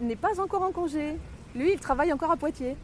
n'est 0.00 0.16
pas 0.16 0.38
encore 0.38 0.62
en 0.62 0.70
congé. 0.70 1.16
Lui, 1.54 1.72
il 1.72 1.80
travaille 1.80 2.12
encore 2.12 2.30
à 2.30 2.36
Poitiers. 2.36 2.76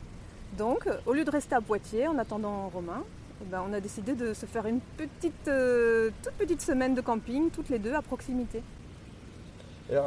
Donc, 0.57 0.89
au 1.05 1.13
lieu 1.13 1.25
de 1.25 1.31
rester 1.31 1.55
à 1.55 1.61
Poitiers 1.61 2.09
en 2.09 2.17
attendant 2.19 2.71
Romain, 2.71 3.05
eh 3.43 3.45
ben, 3.45 3.63
on 3.69 3.73
a 3.75 3.81
décidé 3.81 4.15
de 4.15 4.33
se 4.33 4.47
faire 4.47 4.65
une 4.67 4.81
petite, 4.81 5.49
euh, 5.49 6.11
toute 6.23 6.33
petite 6.35 6.63
semaine 6.63 6.95
de 6.95 7.03
camping, 7.03 7.51
toutes 7.51 7.69
les 7.69 7.79
deux 7.79 7.93
à 7.93 8.01
proximité. 8.01 8.63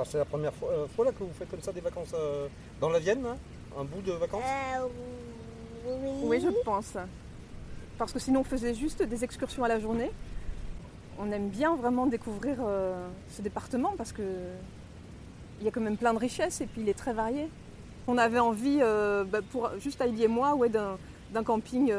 c'est 0.05 0.17
la 0.17 0.25
première 0.25 0.53
euh, 0.63 0.87
fois, 0.87 1.05
là, 1.05 1.11
que 1.11 1.23
vous 1.23 1.33
faites 1.37 1.51
comme 1.51 1.61
ça 1.61 1.71
des 1.71 1.81
vacances 1.81 2.15
euh, 2.15 2.47
dans 2.81 2.89
la 2.89 2.97
Vienne, 2.97 3.23
hein? 3.27 3.37
Un 3.77 3.83
bout 3.83 4.01
de 4.01 4.13
vacances? 4.13 4.41
Oui. 5.85 6.09
oui, 6.23 6.41
je 6.41 6.49
pense 6.63 6.97
parce 7.97 8.11
que 8.11 8.19
sinon 8.19 8.41
on 8.41 8.43
faisait 8.43 8.73
juste 8.73 9.03
des 9.03 9.23
excursions 9.23 9.63
à 9.63 9.67
la 9.67 9.79
journée. 9.79 10.11
On 11.19 11.31
aime 11.31 11.49
bien 11.49 11.75
vraiment 11.75 12.07
découvrir 12.07 12.57
euh, 12.59 13.07
ce 13.29 13.41
département 13.41 13.93
parce 13.97 14.11
que 14.11 14.23
il 15.59 15.65
y 15.65 15.67
a 15.67 15.71
quand 15.71 15.81
même 15.81 15.97
plein 15.97 16.13
de 16.13 16.19
richesses 16.19 16.59
et 16.61 16.65
puis 16.65 16.81
il 16.81 16.89
est 16.89 16.97
très 16.97 17.13
varié. 17.13 17.47
On 18.07 18.17
avait 18.17 18.39
envie, 18.39 18.79
bah, 18.79 19.39
pour 19.51 19.69
juste 19.79 20.01
Heidi 20.01 20.23
et 20.23 20.27
moi, 20.27 20.53
ouais, 20.53 20.69
d'un 20.69 21.43
camping 21.43 21.93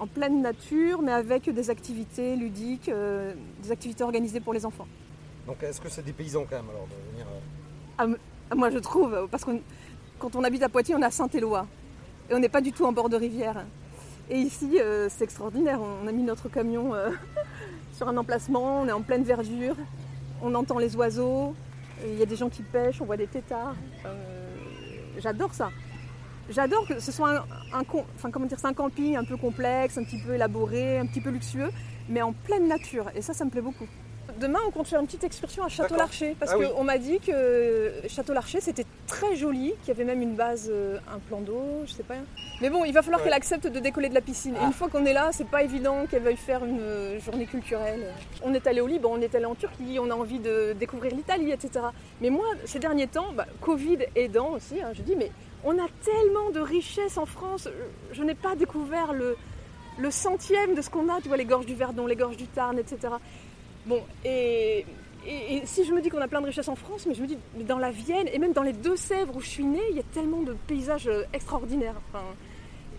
en 0.00 0.06
pleine 0.08 0.42
nature, 0.42 1.00
mais 1.00 1.12
avec 1.12 1.48
des 1.48 1.70
activités 1.70 2.34
ludiques, 2.34 2.90
des 3.62 3.70
activités 3.70 4.02
organisées 4.02 4.40
pour 4.40 4.52
les 4.52 4.66
enfants. 4.66 4.88
Donc 5.46 5.62
est-ce 5.62 5.80
que 5.80 5.88
c'est 5.88 6.04
des 6.04 6.12
paysans 6.12 6.44
quand 6.50 6.56
même 6.56 6.68
alors 6.68 6.86
de 6.86 7.12
venir 7.12 7.26
ah, 7.96 8.06
ah, 8.50 8.54
Moi 8.54 8.68
je 8.70 8.78
trouve, 8.78 9.28
parce 9.30 9.44
que 9.44 9.52
quand 10.18 10.36
on 10.36 10.44
habite 10.44 10.62
à 10.62 10.68
Poitiers, 10.68 10.94
on 10.94 11.00
est 11.00 11.06
à 11.06 11.10
Saint-Éloi. 11.10 11.66
Et 12.30 12.34
on 12.34 12.38
n'est 12.38 12.48
pas 12.48 12.60
du 12.60 12.72
tout 12.72 12.84
en 12.84 12.92
bord 12.92 13.08
de 13.08 13.16
rivière. 13.16 13.64
Et 14.30 14.38
ici, 14.38 14.78
euh, 14.78 15.08
c'est 15.08 15.24
extraordinaire. 15.24 15.80
On 15.80 16.06
a 16.06 16.12
mis 16.12 16.22
notre 16.22 16.48
camion 16.48 16.94
euh, 16.94 17.10
sur 17.92 18.08
un 18.08 18.16
emplacement, 18.16 18.82
on 18.82 18.88
est 18.88 18.92
en 18.92 19.00
pleine 19.00 19.24
verdure, 19.24 19.76
on 20.42 20.54
entend 20.54 20.78
les 20.78 20.94
oiseaux, 20.96 21.54
il 22.06 22.18
y 22.18 22.22
a 22.22 22.26
des 22.26 22.36
gens 22.36 22.48
qui 22.48 22.62
pêchent, 22.62 23.00
on 23.00 23.06
voit 23.06 23.16
des 23.16 23.26
têtards. 23.26 23.74
Euh, 24.04 24.54
j'adore 25.18 25.54
ça. 25.54 25.70
J'adore 26.50 26.86
que 26.86 26.98
ce 26.98 27.12
soit 27.12 27.44
un, 27.74 27.84
enfin, 28.16 28.30
comment 28.30 28.46
un 28.62 28.72
camping 28.74 29.16
un 29.16 29.24
peu 29.24 29.36
complexe, 29.36 29.98
un 29.98 30.04
petit 30.04 30.20
peu 30.20 30.34
élaboré, 30.34 30.98
un 30.98 31.06
petit 31.06 31.20
peu 31.20 31.30
luxueux, 31.30 31.70
mais 32.08 32.22
en 32.22 32.32
pleine 32.32 32.68
nature. 32.68 33.10
Et 33.14 33.22
ça, 33.22 33.34
ça 33.34 33.44
me 33.44 33.50
plaît 33.50 33.62
beaucoup. 33.62 33.88
Demain, 34.36 34.58
on 34.66 34.70
compte 34.70 34.86
faire 34.86 35.00
une 35.00 35.06
petite 35.06 35.24
excursion 35.24 35.64
à 35.64 35.68
Château-Larcher. 35.68 36.36
Parce 36.38 36.52
ah 36.52 36.56
qu'on 36.56 36.84
m'a 36.84 36.98
dit 36.98 37.18
que 37.18 37.92
Château-Larcher, 38.08 38.60
c'était 38.60 38.84
très 39.06 39.36
joli, 39.36 39.74
qu'il 39.80 39.88
y 39.88 39.90
avait 39.90 40.04
même 40.04 40.22
une 40.22 40.34
base, 40.34 40.68
euh, 40.70 40.98
un 41.12 41.18
plan 41.18 41.40
d'eau, 41.40 41.82
je 41.86 41.92
sais 41.92 42.02
pas. 42.02 42.14
Mais 42.60 42.70
bon, 42.70 42.84
il 42.84 42.92
va 42.92 43.02
falloir 43.02 43.22
qu'elle 43.22 43.32
accepte 43.32 43.66
de 43.66 43.80
décoller 43.80 44.08
de 44.08 44.14
la 44.14 44.20
piscine. 44.20 44.54
Et 44.54 44.58
une 44.58 44.66
ah. 44.68 44.72
fois 44.72 44.88
qu'on 44.88 45.04
est 45.06 45.12
là, 45.12 45.30
c'est 45.32 45.48
pas 45.48 45.62
évident 45.62 46.06
qu'elle 46.06 46.22
veuille 46.22 46.36
faire 46.36 46.64
une 46.64 46.80
euh, 46.80 47.20
journée 47.20 47.46
culturelle. 47.46 48.06
On 48.42 48.52
est 48.54 48.66
allé 48.66 48.80
au 48.80 48.86
Liban, 48.86 49.10
on 49.14 49.20
est 49.20 49.34
allé 49.34 49.46
en 49.46 49.54
Turquie, 49.54 49.98
on 50.00 50.10
a 50.10 50.14
envie 50.14 50.40
de 50.40 50.74
découvrir 50.78 51.14
l'Italie, 51.14 51.50
etc. 51.50 51.86
Mais 52.20 52.30
moi, 52.30 52.46
ces 52.64 52.78
derniers 52.78 53.08
temps, 53.08 53.32
bah, 53.34 53.46
Covid 53.60 53.98
aidant 54.14 54.50
aussi, 54.50 54.80
hein, 54.80 54.90
je 54.92 55.02
dis, 55.02 55.16
mais 55.16 55.32
on 55.64 55.72
a 55.78 55.86
tellement 56.04 56.50
de 56.50 56.60
richesses 56.60 57.16
en 57.16 57.26
France. 57.26 57.68
Je 58.12 58.22
n'ai 58.22 58.34
pas 58.34 58.54
découvert 58.54 59.12
le, 59.12 59.36
le 59.98 60.10
centième 60.10 60.74
de 60.74 60.82
ce 60.82 60.90
qu'on 60.90 61.08
a, 61.08 61.20
tu 61.20 61.28
vois, 61.28 61.36
les 61.36 61.44
gorges 61.44 61.66
du 61.66 61.74
Verdon, 61.74 62.06
les 62.06 62.16
gorges 62.16 62.36
du 62.36 62.46
Tarn, 62.46 62.78
etc. 62.78 63.14
Bon, 63.88 64.02
et, 64.22 64.84
si 65.64 65.84
je 65.86 65.92
me 65.94 66.02
dis 66.02 66.10
qu'on 66.10 66.20
a 66.20 66.28
plein 66.28 66.42
de 66.42 66.46
richesses 66.46 66.68
en 66.68 66.76
France, 66.76 67.06
mais 67.06 67.14
je 67.14 67.22
me 67.22 67.26
dis, 67.26 67.38
dans 67.66 67.78
la 67.78 67.90
Vienne 67.90 68.28
et 68.30 68.38
même 68.38 68.52
dans 68.52 68.62
les 68.62 68.74
Deux-Sèvres 68.74 69.34
où 69.34 69.40
je 69.40 69.48
suis 69.48 69.64
née, 69.64 69.82
il 69.90 69.96
y 69.96 70.00
a 70.00 70.04
tellement 70.12 70.42
de 70.42 70.52
paysages 70.66 71.08
euh, 71.08 71.24
extraordinaires. 71.32 71.98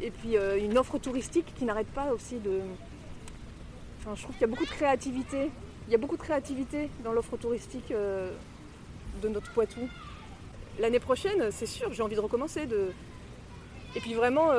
et 0.01 0.09
puis 0.09 0.35
euh, 0.35 0.57
une 0.57 0.79
offre 0.79 0.97
touristique 0.97 1.53
qui 1.55 1.65
n'arrête 1.65 1.87
pas 1.87 2.11
aussi 2.11 2.39
de. 2.39 2.61
Enfin, 3.99 4.15
je 4.15 4.23
trouve 4.23 4.33
qu'il 4.33 4.41
y 4.41 4.45
a 4.45 4.47
beaucoup 4.47 4.65
de 4.65 4.71
créativité. 4.71 5.51
Il 5.87 5.91
y 5.91 5.95
a 5.95 5.99
beaucoup 5.99 6.17
de 6.17 6.21
créativité 6.21 6.89
dans 7.03 7.13
l'offre 7.13 7.37
touristique 7.37 7.91
euh, 7.91 8.31
de 9.21 9.29
notre 9.29 9.51
Poitou. 9.53 9.87
L'année 10.79 10.99
prochaine, 10.99 11.51
c'est 11.51 11.67
sûr, 11.67 11.93
j'ai 11.93 12.01
envie 12.01 12.15
de 12.15 12.21
recommencer. 12.21 12.65
De... 12.65 12.93
Et 13.95 13.99
puis 13.99 14.15
vraiment, 14.15 14.51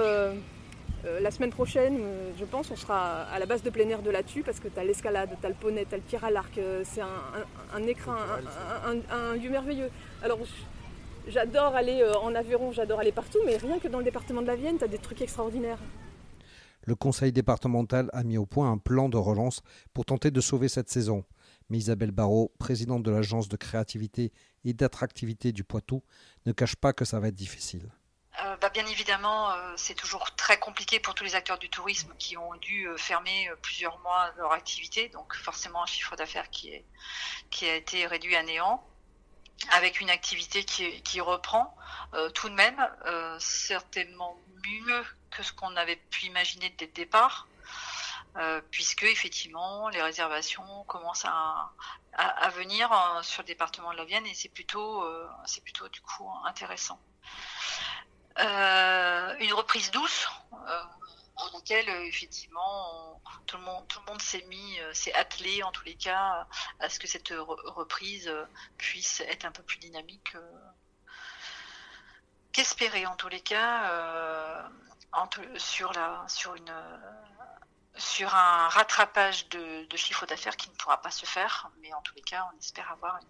la 1.05 1.31
semaine 1.31 1.51
prochaine, 1.51 1.97
euh, 2.01 2.31
je 2.39 2.45
pense, 2.45 2.71
on 2.71 2.77
sera 2.77 3.23
à 3.23 3.39
la 3.39 3.47
base 3.47 3.63
de 3.63 3.71
plein 3.71 3.89
air 3.89 4.03
de 4.03 4.11
là-dessus 4.11 4.43
parce 4.43 4.61
que 4.61 4.69
tu 4.69 4.79
as 4.79 4.85
l'escalade, 4.85 5.31
tu 5.41 5.47
as 5.47 5.49
le 5.49 5.55
poney, 5.55 5.87
tu 5.89 5.95
as 5.95 5.99
le 5.99 6.03
tir 6.03 6.25
à 6.25 6.31
l'arc. 6.31 6.57
Euh, 6.59 6.83
c'est 6.85 7.01
un, 7.01 7.83
écran, 7.87 8.15
un, 9.11 9.37
lieu 9.37 9.51
merveilleux. 9.51 9.91
Alors, 10.23 10.39
j'adore 11.29 11.75
aller 11.75 12.05
en 12.23 12.35
Aveyron, 12.35 12.73
j'adore 12.73 13.01
aller 13.01 13.13
partout, 13.13 13.39
mais 13.47 13.57
rien 13.57 13.79
que 13.79 13.89
dans 13.89 13.99
le 13.99 14.05
département 14.05 14.43
de 14.43 14.47
la 14.47 14.57
Vienne, 14.57 14.79
tu 14.79 14.85
as 14.85 14.89
des 14.89 14.99
trucs 14.99 15.23
extraordinaires. 15.23 15.79
Le 16.87 16.95
conseil 16.95 17.33
départemental 17.33 18.11
a 18.13 18.25
mis 18.25 18.39
au 18.39 18.47
point 18.47 18.71
un 18.71 18.79
plan 18.79 19.09
de 19.09 19.17
relance 19.17 19.63
pour 19.93 20.05
tenter 20.05 20.31
de 20.31 20.41
sauver 20.41 20.69
cette 20.69 20.91
saison. 20.91 21.25
Mais 21.69 21.79
Isabelle 21.79 22.11
Barrault, 22.11 22.53
présidente 22.59 23.03
de 23.03 23.11
l'agence 23.11 23.49
de 23.49 23.57
créativité 23.57 24.33
et 24.65 24.73
d'attractivité 24.73 25.53
du 25.53 25.63
Poitou, 25.63 26.03
ne 26.47 26.53
cache 26.53 26.77
pas 26.77 26.93
que 26.93 27.05
ça 27.05 27.21
va 27.21 27.29
être 27.29 27.35
difficile. 27.35 27.89
Euh, 28.45 28.57
bah, 28.57 28.71
bien 28.71 28.87
évidemment, 28.87 29.51
euh, 29.51 29.73
c'est 29.77 29.95
toujours 29.95 30.35
très 30.35 30.59
compliqué 30.59 30.99
pour 30.99 31.15
tous 31.15 31.25
les 31.25 31.35
acteurs 31.35 31.59
du 31.59 31.69
tourisme 31.69 32.15
qui 32.19 32.37
ont 32.37 32.55
dû 32.57 32.87
euh, 32.87 32.97
fermer 32.97 33.51
plusieurs 33.61 33.99
mois 33.99 34.31
leur 34.39 34.53
activité, 34.53 35.09
donc 35.09 35.35
forcément 35.35 35.83
un 35.83 35.87
chiffre 35.87 36.17
d'affaires 36.17 36.49
qui, 36.51 36.73
a 37.63 37.75
été 37.75 38.07
réduit 38.07 38.37
à 38.37 38.43
néant, 38.43 38.83
avec 39.73 40.01
une 40.01 40.11
activité 40.11 40.65
qui, 40.65 41.21
reprend 41.21 41.77
tout 42.35 42.49
de 42.49 42.55
même, 42.55 42.81
certainement 43.39 44.41
mieux 44.65 45.05
que 45.31 45.43
ce 45.43 45.53
qu'on 45.53 45.77
avait 45.77 45.97
pu 45.97 46.27
imaginer 46.27 46.71
dès 46.79 46.87
le 46.87 46.93
départ. 46.93 47.47
puisque 48.71 49.03
effectivement 49.03 49.89
les 49.91 50.01
réservations 50.01 50.85
commencent 50.85 51.27
à, 51.27 51.73
à, 52.15 52.49
venir 52.51 52.89
sur 53.23 53.43
le 53.43 53.47
département 53.49 53.93
de 53.93 53.99
la 53.99 54.05
Vienne 54.05 54.27
et 54.27 54.35
c'est 54.35 54.49
plutôt 54.49 55.05
c'est 55.45 55.63
plutôt 55.63 55.89
du 55.89 56.01
coup 56.01 56.29
intéressant. 56.47 56.99
Euh, 58.41 59.37
une 59.41 59.53
reprise 59.53 59.91
douce 59.91 60.27
euh, 60.53 60.83
en 61.37 61.51
laquelle 61.59 61.89
euh, 61.91 62.07
effectivement 62.07 63.21
tout 63.47 63.59
le 63.59 63.65
monde 63.65 64.23
s'est 64.23 64.45
mis 64.49 64.79
s'est 64.95 65.13
attelé 65.15 65.63
en 65.63 65.73
tous 65.73 65.85
les 65.85 65.97
cas 65.97 66.47
à 66.79 66.89
ce 66.89 66.99
que 66.99 67.07
cette 67.07 67.33
reprise 67.37 68.33
puisse 68.79 69.21
être 69.21 69.45
un 69.45 69.51
peu 69.51 69.63
plus 69.63 69.79
dynamique 69.79 70.37
qu'espérer 72.53 73.07
en 73.07 73.17
tous 73.17 73.29
les 73.29 73.41
cas 73.41 74.71
sur 75.57 75.93
la 75.93 76.25
sur 76.29 76.55
une 76.55 76.73
sur 77.97 78.35
un 78.35 78.69
rattrapage 78.69 79.49
de, 79.49 79.97
chiffre 79.97 80.27
d'affaires 80.27 80.57
qui 80.57 80.71
ne 80.71 80.75
pourra 80.77 81.03
pas 81.03 81.11
se 81.11 81.27
faire 81.27 81.71
mais 81.81 81.93
en 81.93 82.03
tous 82.03 82.15
les 82.15 82.23
cas 82.23 82.49
on 82.55 82.59
espère 82.59 82.91
avoir 82.93 83.17
une 83.17 83.29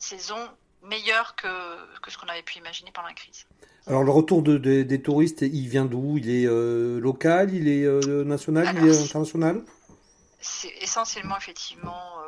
saison 0.00 0.58
meilleure 0.82 1.36
que 1.36 1.48
ce 2.08 2.18
qu'on 2.18 2.28
avait 2.28 2.42
pu 2.42 2.58
imaginer 2.58 2.90
pendant 2.90 3.08
la 3.08 3.14
crise. 3.14 3.46
Alors 3.86 4.04
le 4.04 4.12
retour 4.12 4.42
de, 4.42 4.56
des 4.58 5.02
touristes, 5.02 5.42
il 5.42 5.68
vient 5.68 5.84
d'où? 5.84 6.16
Il 6.16 6.30
est 6.30 6.46
euh, 6.46 7.00
local, 7.00 7.52
il 7.52 7.68
est 7.68 7.84
euh, 7.84 8.22
national, 8.24 8.76
il 8.76 8.88
est 8.88 9.02
international? 9.02 9.64
C'est 10.40 10.72
essentiellement 10.80 11.36
effectivement 11.36 12.18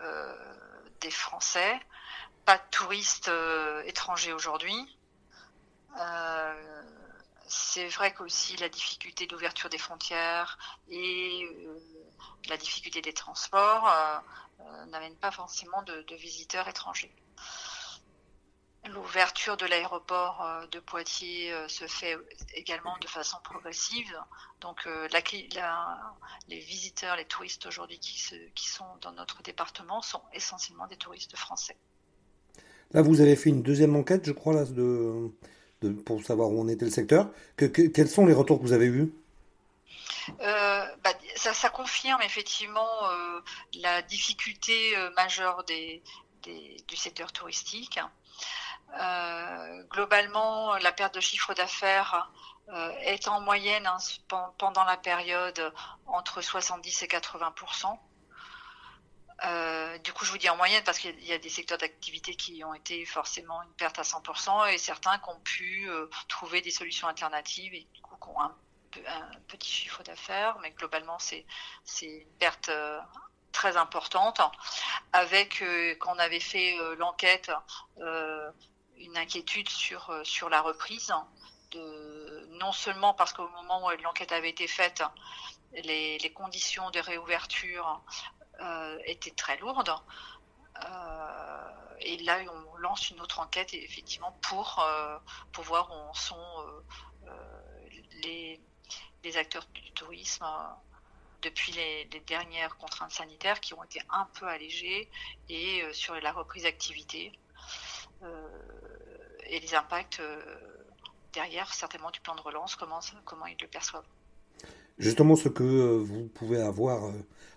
euh, 0.00 0.34
des 1.00 1.10
Français, 1.10 1.78
pas 2.46 2.56
de 2.56 2.62
touristes 2.70 3.30
étrangers 3.86 4.32
aujourd'hui. 4.32 4.74
c'est 7.46 7.86
vrai 7.88 8.12
qu'aussi 8.14 8.56
la 8.56 8.68
difficulté 8.68 9.26
d'ouverture 9.26 9.68
des 9.68 9.78
frontières 9.78 10.58
et 10.88 11.46
la 12.48 12.56
difficulté 12.56 13.02
des 13.02 13.12
transports 13.12 13.90
n'amènent 14.90 15.16
pas 15.16 15.30
forcément 15.30 15.82
de 15.82 16.14
visiteurs 16.16 16.68
étrangers. 16.68 17.12
L'ouverture 18.92 19.56
de 19.56 19.64
l'aéroport 19.64 20.42
euh, 20.42 20.66
de 20.66 20.78
Poitiers 20.78 21.52
euh, 21.52 21.68
se 21.68 21.86
fait 21.86 22.18
également 22.54 22.94
de 23.00 23.08
façon 23.08 23.38
progressive. 23.42 24.14
Donc 24.60 24.86
euh, 24.86 25.08
les 26.48 26.58
visiteurs, 26.58 27.16
les 27.16 27.24
touristes 27.24 27.64
aujourd'hui 27.64 27.98
qui, 27.98 28.68
sont 28.68 28.84
dans 29.00 29.12
notre 29.12 29.42
département 29.42 30.02
sont 30.02 30.20
essentiellement 30.34 30.86
des 30.86 30.96
touristes 30.96 31.34
français. 31.34 31.76
Là, 32.92 33.00
vous 33.00 33.22
avez 33.22 33.36
fait 33.36 33.48
une 33.48 33.62
deuxième 33.62 33.96
enquête, 33.96 34.26
je 34.26 34.32
crois, 34.32 34.52
là, 34.52 34.64
pour 36.04 36.22
savoir 36.22 36.50
où 36.50 36.60
en 36.60 36.68
était 36.68 36.84
le 36.84 36.90
secteur. 36.90 37.30
quels 37.56 38.08
sont 38.08 38.26
les 38.26 38.34
retours 38.34 38.58
que 38.58 38.64
vous 38.64 38.72
avez 38.72 38.86
eus? 38.86 39.12
Bah, 40.38 41.12
ça, 41.36 41.70
confirme 41.70 42.22
effectivement 42.22 42.88
la 43.74 44.02
difficulté 44.02 44.94
majeure 45.16 45.64
du 45.64 46.96
secteur 46.96 47.32
touristique. 47.32 47.98
Euh, 49.00 49.82
globalement, 49.84 50.76
la 50.76 50.92
perte 50.92 51.14
de 51.14 51.20
chiffre 51.20 51.52
d'affaires 51.54 52.30
euh, 52.68 52.90
est 53.00 53.26
en 53.28 53.40
moyenne 53.40 53.86
hein, 53.86 53.96
pendant 54.58 54.84
la 54.84 54.96
période 54.96 55.72
entre 56.06 56.40
70 56.40 57.02
et 57.02 57.06
80% 57.06 57.98
euh, 59.42 59.98
du 59.98 60.12
coup, 60.12 60.24
je 60.24 60.30
vous 60.30 60.38
dis 60.38 60.48
en 60.48 60.56
moyenne 60.56 60.84
parce 60.84 60.98
qu'il 61.00 61.22
y 61.24 61.32
a 61.32 61.38
des 61.38 61.48
secteurs 61.48 61.76
d'activité 61.76 62.36
qui 62.36 62.62
ont 62.64 62.72
été 62.72 63.04
forcément 63.04 63.60
une 63.62 63.72
perte 63.72 63.98
à 63.98 64.02
100% 64.02 64.72
et 64.72 64.78
certains 64.78 65.18
qui 65.18 65.28
ont 65.28 65.40
pu 65.40 65.88
trouver 66.28 66.62
des 66.62 66.70
solutions 66.70 67.08
alternatives 67.08 67.74
et 67.74 67.86
du 67.92 68.00
coup 68.00 68.16
qui 68.16 68.28
ont 68.28 68.40
un, 68.40 68.56
petit 69.48 69.70
chiffre 69.70 70.04
d'affaires, 70.04 70.56
mais 70.60 70.70
globalement 70.70 71.18
c'est 71.18 71.44
une 72.00 72.24
perte 72.38 72.70
très 73.50 73.76
importante. 73.76 74.40
Avec 75.12 75.64
quand 75.98 76.14
on 76.14 76.18
avait 76.20 76.40
fait 76.40 76.76
l'enquête 76.96 77.50
une 78.98 79.16
inquiétude 79.16 79.68
sur, 79.68 80.10
euh, 80.10 80.24
sur 80.24 80.48
la 80.48 80.60
reprise. 80.60 81.12
Non 82.50 82.70
seulement 82.70 83.14
parce 83.14 83.32
qu'au 83.32 83.48
moment 83.48 83.86
où 83.86 83.90
l'enquête 84.02 84.30
avait 84.30 84.50
été 84.50 84.68
faite, 84.68 85.02
les, 85.72 86.18
les 86.18 86.32
conditions 86.32 86.88
de 86.90 87.00
réouverture 87.00 88.00
euh, 88.60 88.98
étaient 89.06 89.32
très 89.32 89.56
lourdes. 89.58 89.92
Euh, 90.84 91.68
et 92.00 92.16
là, 92.18 92.38
on 92.48 92.76
lance 92.76 93.10
une 93.10 93.20
autre 93.20 93.40
enquête, 93.40 93.74
effectivement, 93.74 94.38
pour, 94.42 94.86
pour 95.52 95.64
voir 95.64 95.90
où 95.90 95.94
en 95.94 96.14
sont 96.14 96.84
les, 98.22 98.60
les, 99.24 99.36
acteurs 99.36 99.66
du 99.74 99.90
tourisme 99.92 100.46
depuis 101.42 101.72
les, 101.72 102.04
dernières 102.26 102.76
contraintes 102.76 103.10
sanitaires 103.10 103.60
qui 103.60 103.74
ont 103.74 103.82
été 103.82 104.00
un 104.10 104.28
peu 104.38 104.46
allégées 104.46 105.10
et 105.48 105.82
sur 105.92 106.14
la 106.14 106.30
reprise 106.30 106.62
d'activité. 106.62 107.32
Et 109.54 109.60
les 109.60 109.74
impacts 109.74 110.20
euh, 110.20 110.40
derrière, 111.32 111.72
certainement 111.72 112.10
du 112.10 112.20
plan 112.20 112.34
de 112.34 112.40
relance, 112.40 112.74
comment, 112.76 113.00
comment 113.24 113.46
ils 113.46 113.56
le 113.60 113.68
perçoivent. 113.68 114.06
Justement, 114.98 115.36
ce 115.36 115.48
que 115.48 115.98
vous 115.98 116.28
pouvez 116.28 116.60
avoir 116.60 117.10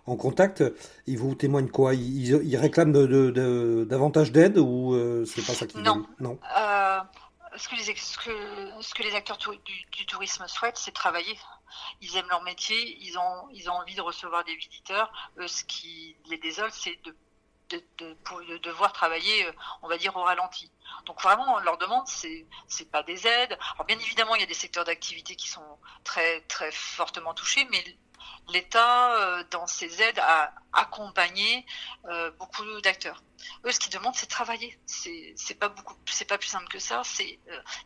en 0.05 0.15
contact, 0.15 0.63
ils 1.05 1.17
vous 1.17 1.35
témoignent 1.35 1.69
quoi? 1.69 1.93
Ils, 1.93 2.57
réclament 2.57 2.93
de, 2.93 3.85
davantage 3.87 4.31
d'aide 4.31 4.57
ou 4.57 4.95
c'est 5.25 5.45
pas 5.45 5.53
ça 5.53 5.67
qu'ils 5.67 5.81
Non. 5.81 6.07
non. 6.19 6.39
ce, 7.55 7.67
que 7.69 7.75
les, 7.75 7.95
ce, 7.95 8.93
que, 8.93 9.03
les, 9.03 9.13
acteurs 9.13 9.37
du, 9.37 10.05
tourisme 10.07 10.47
souhaitent, 10.47 10.77
c'est 10.77 10.93
travailler. 10.93 11.37
Ils 12.01 12.17
aiment 12.17 12.29
leur 12.31 12.41
métier, 12.41 12.97
ils 13.01 13.19
ont, 13.19 13.49
ils 13.53 13.69
ont 13.69 13.73
envie 13.73 13.93
de 13.93 14.01
recevoir 14.01 14.43
des 14.43 14.55
visiteurs. 14.55 15.11
ce 15.45 15.63
qui 15.63 16.15
les 16.31 16.39
désole, 16.39 16.71
c'est 16.71 16.97
de 17.03 17.15
de, 17.69 17.83
de, 17.97 18.57
devoir 18.57 18.93
travailler, 18.93 19.45
euh, 19.45 19.51
on 19.81 19.87
va 19.87 19.97
dire, 19.97 20.15
au 20.15 20.23
ralenti. 20.23 20.71
Donc 21.05 21.21
vraiment, 21.21 21.59
leur 21.59 21.77
demande, 21.77 22.07
c'est 22.07 22.45
c'est 22.67 22.89
pas 22.91 23.03
des 23.03 23.27
aides. 23.27 23.57
Alors 23.75 23.85
bien 23.85 23.99
évidemment, 23.99 24.35
il 24.35 24.41
y 24.41 24.43
a 24.43 24.47
des 24.47 24.53
secteurs 24.53 24.85
d'activité 24.85 25.35
qui 25.35 25.47
sont 25.49 25.79
très 26.03 26.41
très 26.41 26.71
fortement 26.71 27.33
touchés, 27.33 27.67
mais 27.71 27.83
l'État, 28.49 29.13
euh, 29.15 29.43
dans 29.51 29.67
ses 29.67 30.01
aides, 30.01 30.19
a 30.19 30.53
accompagné 30.73 31.65
euh, 32.05 32.31
beaucoup 32.31 32.63
d'acteurs. 32.81 33.23
Eux, 33.65 33.71
ce 33.71 33.79
qu'ils 33.79 33.93
demandent, 33.93 34.15
c'est 34.15 34.27
travailler. 34.27 34.79
C'est 34.85 35.59
pas 35.59 35.69
pas 35.69 36.37
plus 36.37 36.47
simple 36.47 36.67
que 36.67 36.79
ça. 36.79 37.01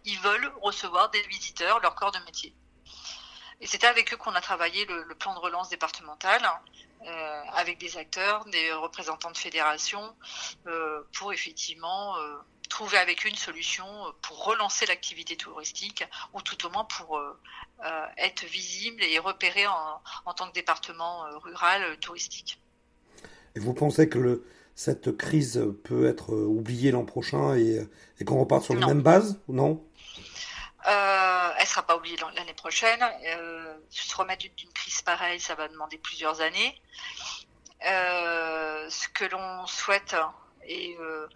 Ils 0.05 0.19
veulent 0.19 0.51
recevoir 0.61 1.09
des 1.09 1.21
visiteurs, 1.23 1.79
leur 1.79 1.95
corps 1.95 2.11
de 2.11 2.19
métier. 2.19 2.55
Et 3.59 3.67
c'était 3.67 3.87
avec 3.87 4.11
eux 4.13 4.17
qu'on 4.17 4.33
a 4.33 4.41
travaillé 4.41 4.85
le, 4.85 5.03
le, 5.03 5.15
plan 5.15 5.35
de 5.35 5.39
relance 5.39 5.69
départemental. 5.69 6.41
Euh, 7.07 7.41
avec 7.53 7.79
des 7.79 7.97
acteurs, 7.97 8.45
des 8.45 8.71
représentants 8.73 9.31
de 9.31 9.37
fédérations, 9.37 10.15
euh, 10.67 11.01
pour 11.17 11.33
effectivement 11.33 12.15
euh, 12.17 12.35
trouver 12.69 12.97
avec 12.97 13.25
eux 13.25 13.29
une 13.29 13.35
solution 13.35 13.85
pour 14.21 14.45
relancer 14.45 14.85
l'activité 14.85 15.35
touristique, 15.35 16.03
ou 16.35 16.41
tout 16.43 16.63
au 16.65 16.69
moins 16.69 16.85
pour 16.85 17.19
être 18.17 18.45
visible 18.45 19.03
et 19.03 19.17
repéré 19.17 19.65
en, 19.65 20.01
en 20.25 20.33
tant 20.35 20.47
que 20.47 20.53
département 20.53 21.23
rural 21.39 21.97
touristique. 21.99 22.61
Et 23.55 23.59
vous 23.59 23.73
pensez 23.73 24.07
que 24.07 24.19
le, 24.19 24.45
cette 24.75 25.17
crise 25.17 25.65
peut 25.83 26.05
être 26.05 26.31
oubliée 26.33 26.91
l'an 26.91 27.05
prochain 27.05 27.55
et, 27.55 27.81
et 28.19 28.25
qu'on 28.25 28.39
reparte 28.39 28.65
sur 28.65 28.75
la 28.75 28.85
même 28.85 29.01
base 29.01 29.39
non? 29.47 29.83
Euh, 30.87 31.53
elle 31.57 31.67
sera 31.67 31.83
pas 31.83 31.95
oubliée 31.95 32.17
l'année 32.35 32.53
prochaine. 32.53 33.03
Euh, 33.25 33.77
se 33.89 34.15
remettre 34.15 34.47
d'une 34.55 34.73
crise 34.73 35.01
pareille, 35.01 35.39
ça 35.39 35.55
va 35.55 35.67
demander 35.67 35.97
plusieurs 35.97 36.41
années. 36.41 36.81
Euh, 37.85 38.89
ce 38.89 39.07
que 39.09 39.25
l'on 39.25 39.65
souhaite, 39.67 40.15
et 40.63 40.95
euh, 40.99 41.27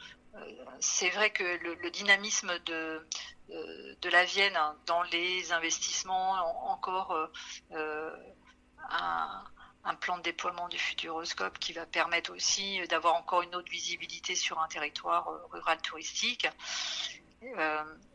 c'est 0.80 1.10
vrai 1.10 1.32
que 1.32 1.44
le, 1.44 1.92
dynamisme 1.92 2.58
de, 2.66 3.08
de 3.50 4.10
la 4.10 4.26
Vienne 4.26 4.58
dans 4.86 5.04
les 5.04 5.52
investissements, 5.52 6.34
encore 6.70 7.30
un, 7.72 9.44
un, 9.84 9.96
plan 9.96 10.18
de 10.18 10.24
déploiement 10.24 10.68
du 10.68 10.78
Futuroscope 10.78 11.58
qui 11.60 11.74
va 11.74 11.86
permettre 11.86 12.34
aussi 12.34 12.86
d'avoir 12.88 13.16
encore 13.16 13.44
une 13.44 13.56
autre 13.56 13.72
visibilité 13.72 14.36
sur 14.36 14.60
un 14.60 14.68
territoire 14.68 15.30
rural 15.52 15.82
touristique. 15.82 16.48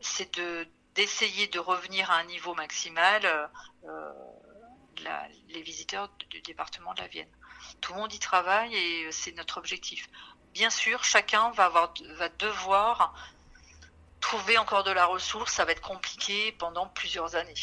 c'est 0.01 0.37
de 0.37 0.67
d'essayer 0.95 1.47
de 1.47 1.59
revenir 1.59 2.11
à 2.11 2.15
un 2.17 2.23
niveau 2.25 2.53
maximal 2.53 3.49
euh, 3.85 4.13
la, 5.03 5.27
les 5.49 5.61
visiteurs 5.61 6.09
du 6.29 6.41
département 6.41 6.93
de 6.93 7.01
la 7.01 7.07
Vienne. 7.07 7.29
Tout 7.79 7.93
le 7.93 7.99
monde 7.99 8.13
y 8.13 8.19
travaille 8.19 8.75
et 8.75 9.11
c'est 9.11 9.31
notre 9.33 9.57
objectif. 9.57 10.09
Bien 10.53 10.69
sûr, 10.69 11.03
chacun 11.03 11.51
va, 11.51 11.65
avoir, 11.65 11.93
va 12.17 12.29
devoir 12.29 13.13
trouver 14.19 14.57
encore 14.57 14.83
de 14.83 14.91
la 14.91 15.05
ressource. 15.05 15.53
Ça 15.53 15.65
va 15.65 15.71
être 15.71 15.81
compliqué 15.81 16.51
pendant 16.53 16.87
plusieurs 16.87 17.35
années. 17.35 17.53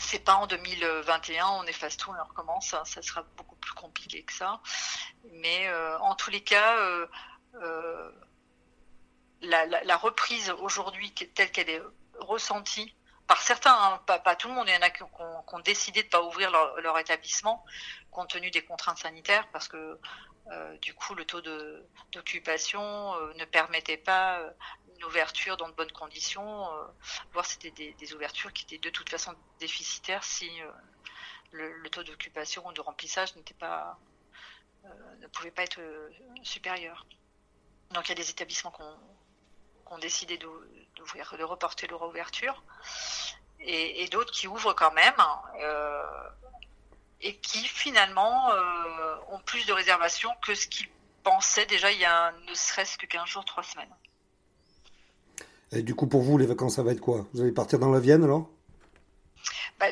C'est 0.00 0.20
pas 0.20 0.34
en 0.34 0.46
2021, 0.46 1.46
on 1.46 1.64
efface 1.64 1.96
tout, 1.96 2.10
on 2.10 2.24
recommence. 2.24 2.68
Ça, 2.68 2.84
ça 2.84 3.02
sera 3.02 3.22
beaucoup 3.36 3.56
plus 3.56 3.72
compliqué 3.72 4.22
que 4.22 4.32
ça. 4.32 4.60
Mais 5.32 5.68
euh, 5.68 5.98
en 5.98 6.14
tous 6.14 6.30
les 6.30 6.42
cas, 6.42 6.76
euh, 6.78 7.06
euh 9.54 9.80
la, 9.84 9.96
reprise 9.96 10.50
aujourd'hui 10.60 11.12
telle 11.12 11.50
qu'elle 11.50 11.70
est 11.70 11.82
ressentie 12.20 12.94
par 13.28 13.42
certains, 13.42 13.74
hein, 13.74 14.00
pas, 14.06 14.36
tout 14.36 14.48
le 14.48 14.54
monde, 14.54 14.68
il 14.68 14.74
y 14.74 14.76
en 14.76 14.80
a 14.80 14.88
qui 14.88 15.02
ont, 15.02 15.60
décidé 15.60 16.00
de 16.00 16.06
ne 16.06 16.10
pas 16.10 16.22
ouvrir 16.22 16.50
leur, 16.50 16.98
établissement 16.98 17.62
compte 18.10 18.30
tenu 18.30 18.50
des 18.50 18.64
contraintes 18.64 18.98
sanitaires 18.98 19.46
parce 19.52 19.68
que 19.68 20.00
euh, 20.50 20.76
du 20.78 20.94
coup 20.94 21.14
le 21.14 21.26
taux 21.26 21.42
d'occupation 22.12 23.14
euh, 23.16 23.34
ne 23.34 23.44
permettait 23.44 23.98
pas 23.98 24.38
euh, 24.38 24.50
une 24.96 25.04
ouverture 25.04 25.58
dans 25.58 25.68
de 25.68 25.74
bonnes 25.74 25.92
conditions, 25.92 26.66
voire 27.32 27.44
c'était 27.44 27.70
des, 27.70 28.14
ouvertures 28.14 28.52
qui 28.54 28.64
étaient 28.64 28.78
de 28.78 28.90
toute 28.90 29.10
façon 29.10 29.34
déficitaires 29.60 30.24
si 30.24 30.50
le, 31.52 31.70
le, 31.70 31.90
taux 31.90 32.02
d'occupation 32.02 32.66
ou 32.66 32.72
de 32.72 32.80
remplissage 32.80 33.36
n'était 33.36 33.54
pas 33.54 33.98
ne 35.20 35.26
pouvait 35.28 35.50
pas 35.50 35.62
être 35.62 35.80
supérieur. 36.42 37.06
Donc 37.90 38.06
il 38.06 38.08
y 38.08 38.12
a 38.12 38.16
des 38.16 38.30
établissements 38.30 38.72
qui 38.72 38.82
ont, 38.82 38.98
ont 39.90 39.98
décidé 39.98 40.38
d'ouvrir, 40.38 41.34
de 41.38 41.44
reporter 41.44 41.86
leur 41.86 42.02
ouverture, 42.02 42.62
et, 43.60 44.06
d'autres 44.08 44.32
qui 44.32 44.46
ouvrent 44.46 44.74
quand 44.74 44.92
même, 44.92 45.14
euh, 45.62 46.02
et 47.20 47.36
qui 47.36 47.66
finalement 47.66 48.52
euh, 48.52 49.16
ont 49.30 49.40
plus 49.40 49.66
de 49.66 49.72
réservations 49.72 50.30
que 50.46 50.54
ce 50.54 50.66
qu'ils 50.68 50.88
pensaient 51.24 51.66
déjà 51.66 51.90
il 51.90 51.98
y 51.98 52.04
a 52.04 52.32
ne 52.48 52.54
serait-ce 52.54 52.96
que 52.96 53.06
15 53.06 53.28
jours, 53.28 53.44
3 53.44 53.62
semaines. 53.64 53.94
Et 55.72 55.82
du 55.82 55.94
coup, 55.94 56.06
pour 56.06 56.22
vous, 56.22 56.38
les 56.38 56.46
vacances, 56.46 56.76
ça 56.76 56.82
va 56.82 56.92
être 56.92 57.00
quoi? 57.00 57.26
Vous 57.34 57.42
allez 57.42 57.52
partir 57.52 57.78
dans 57.78 57.90
la 57.90 58.00
Vienne 58.00 58.24
alors? 58.24 58.48
Bah, 59.78 59.86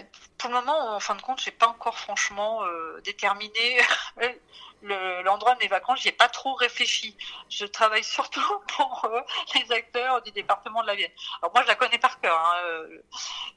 Moment, 0.48 0.94
en 0.94 1.00
fin 1.00 1.14
de 1.14 1.22
compte, 1.22 1.40
j'ai 1.40 1.50
pas 1.50 1.68
encore 1.68 1.98
franchement 1.98 2.64
euh, 2.64 3.00
déterminé 3.02 3.80
l'endroit 4.82 5.54
de 5.54 5.60
mes 5.60 5.68
vacances, 5.68 6.00
j'ai 6.02 6.12
pas 6.12 6.28
trop 6.28 6.54
réfléchi. 6.54 7.16
Je 7.48 7.66
travaille 7.66 8.04
surtout 8.04 8.40
pour 8.76 9.04
euh, 9.06 9.20
les 9.54 9.72
acteurs 9.72 10.22
du 10.22 10.30
département 10.32 10.82
de 10.82 10.86
la 10.86 10.94
Vienne. 10.94 11.10
Alors 11.42 11.52
moi, 11.54 11.62
je 11.62 11.68
la 11.68 11.74
connais 11.74 11.98
par 11.98 12.20
cœur, 12.20 12.38
hein, 12.38 12.54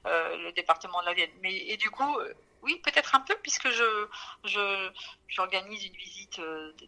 euh, 0.08 0.38
le 0.38 0.52
département 0.54 1.02
de 1.02 1.06
la 1.06 1.14
Vienne. 1.14 1.32
Mais 1.42 1.56
et 1.56 1.78
du 1.78 1.90
coup, 1.92 2.18
oui, 2.62 2.82
peut-être 2.84 3.16
un 3.16 3.22
peu, 3.22 3.36
puisque 3.44 3.70
je 3.70 4.08
je 4.46 4.92
j'organise 5.28 5.84
une 5.86 5.96
visite 5.96 6.42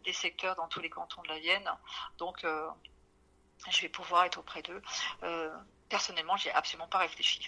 des 0.04 0.14
secteurs 0.14 0.56
dans 0.56 0.68
tous 0.68 0.80
les 0.80 0.90
cantons 0.90 1.22
de 1.22 1.30
la 1.30 1.40
Vienne. 1.40 1.70
Donc, 2.18 2.46
je 3.70 3.82
vais 3.82 3.90
pouvoir 3.90 4.26
être 4.26 4.40
auprès 4.40 4.62
d'eux. 4.62 4.82
personnellement, 5.90 6.38
j'ai 6.38 6.52
absolument 6.52 6.88
pas 6.88 7.00
réfléchi. 7.00 7.48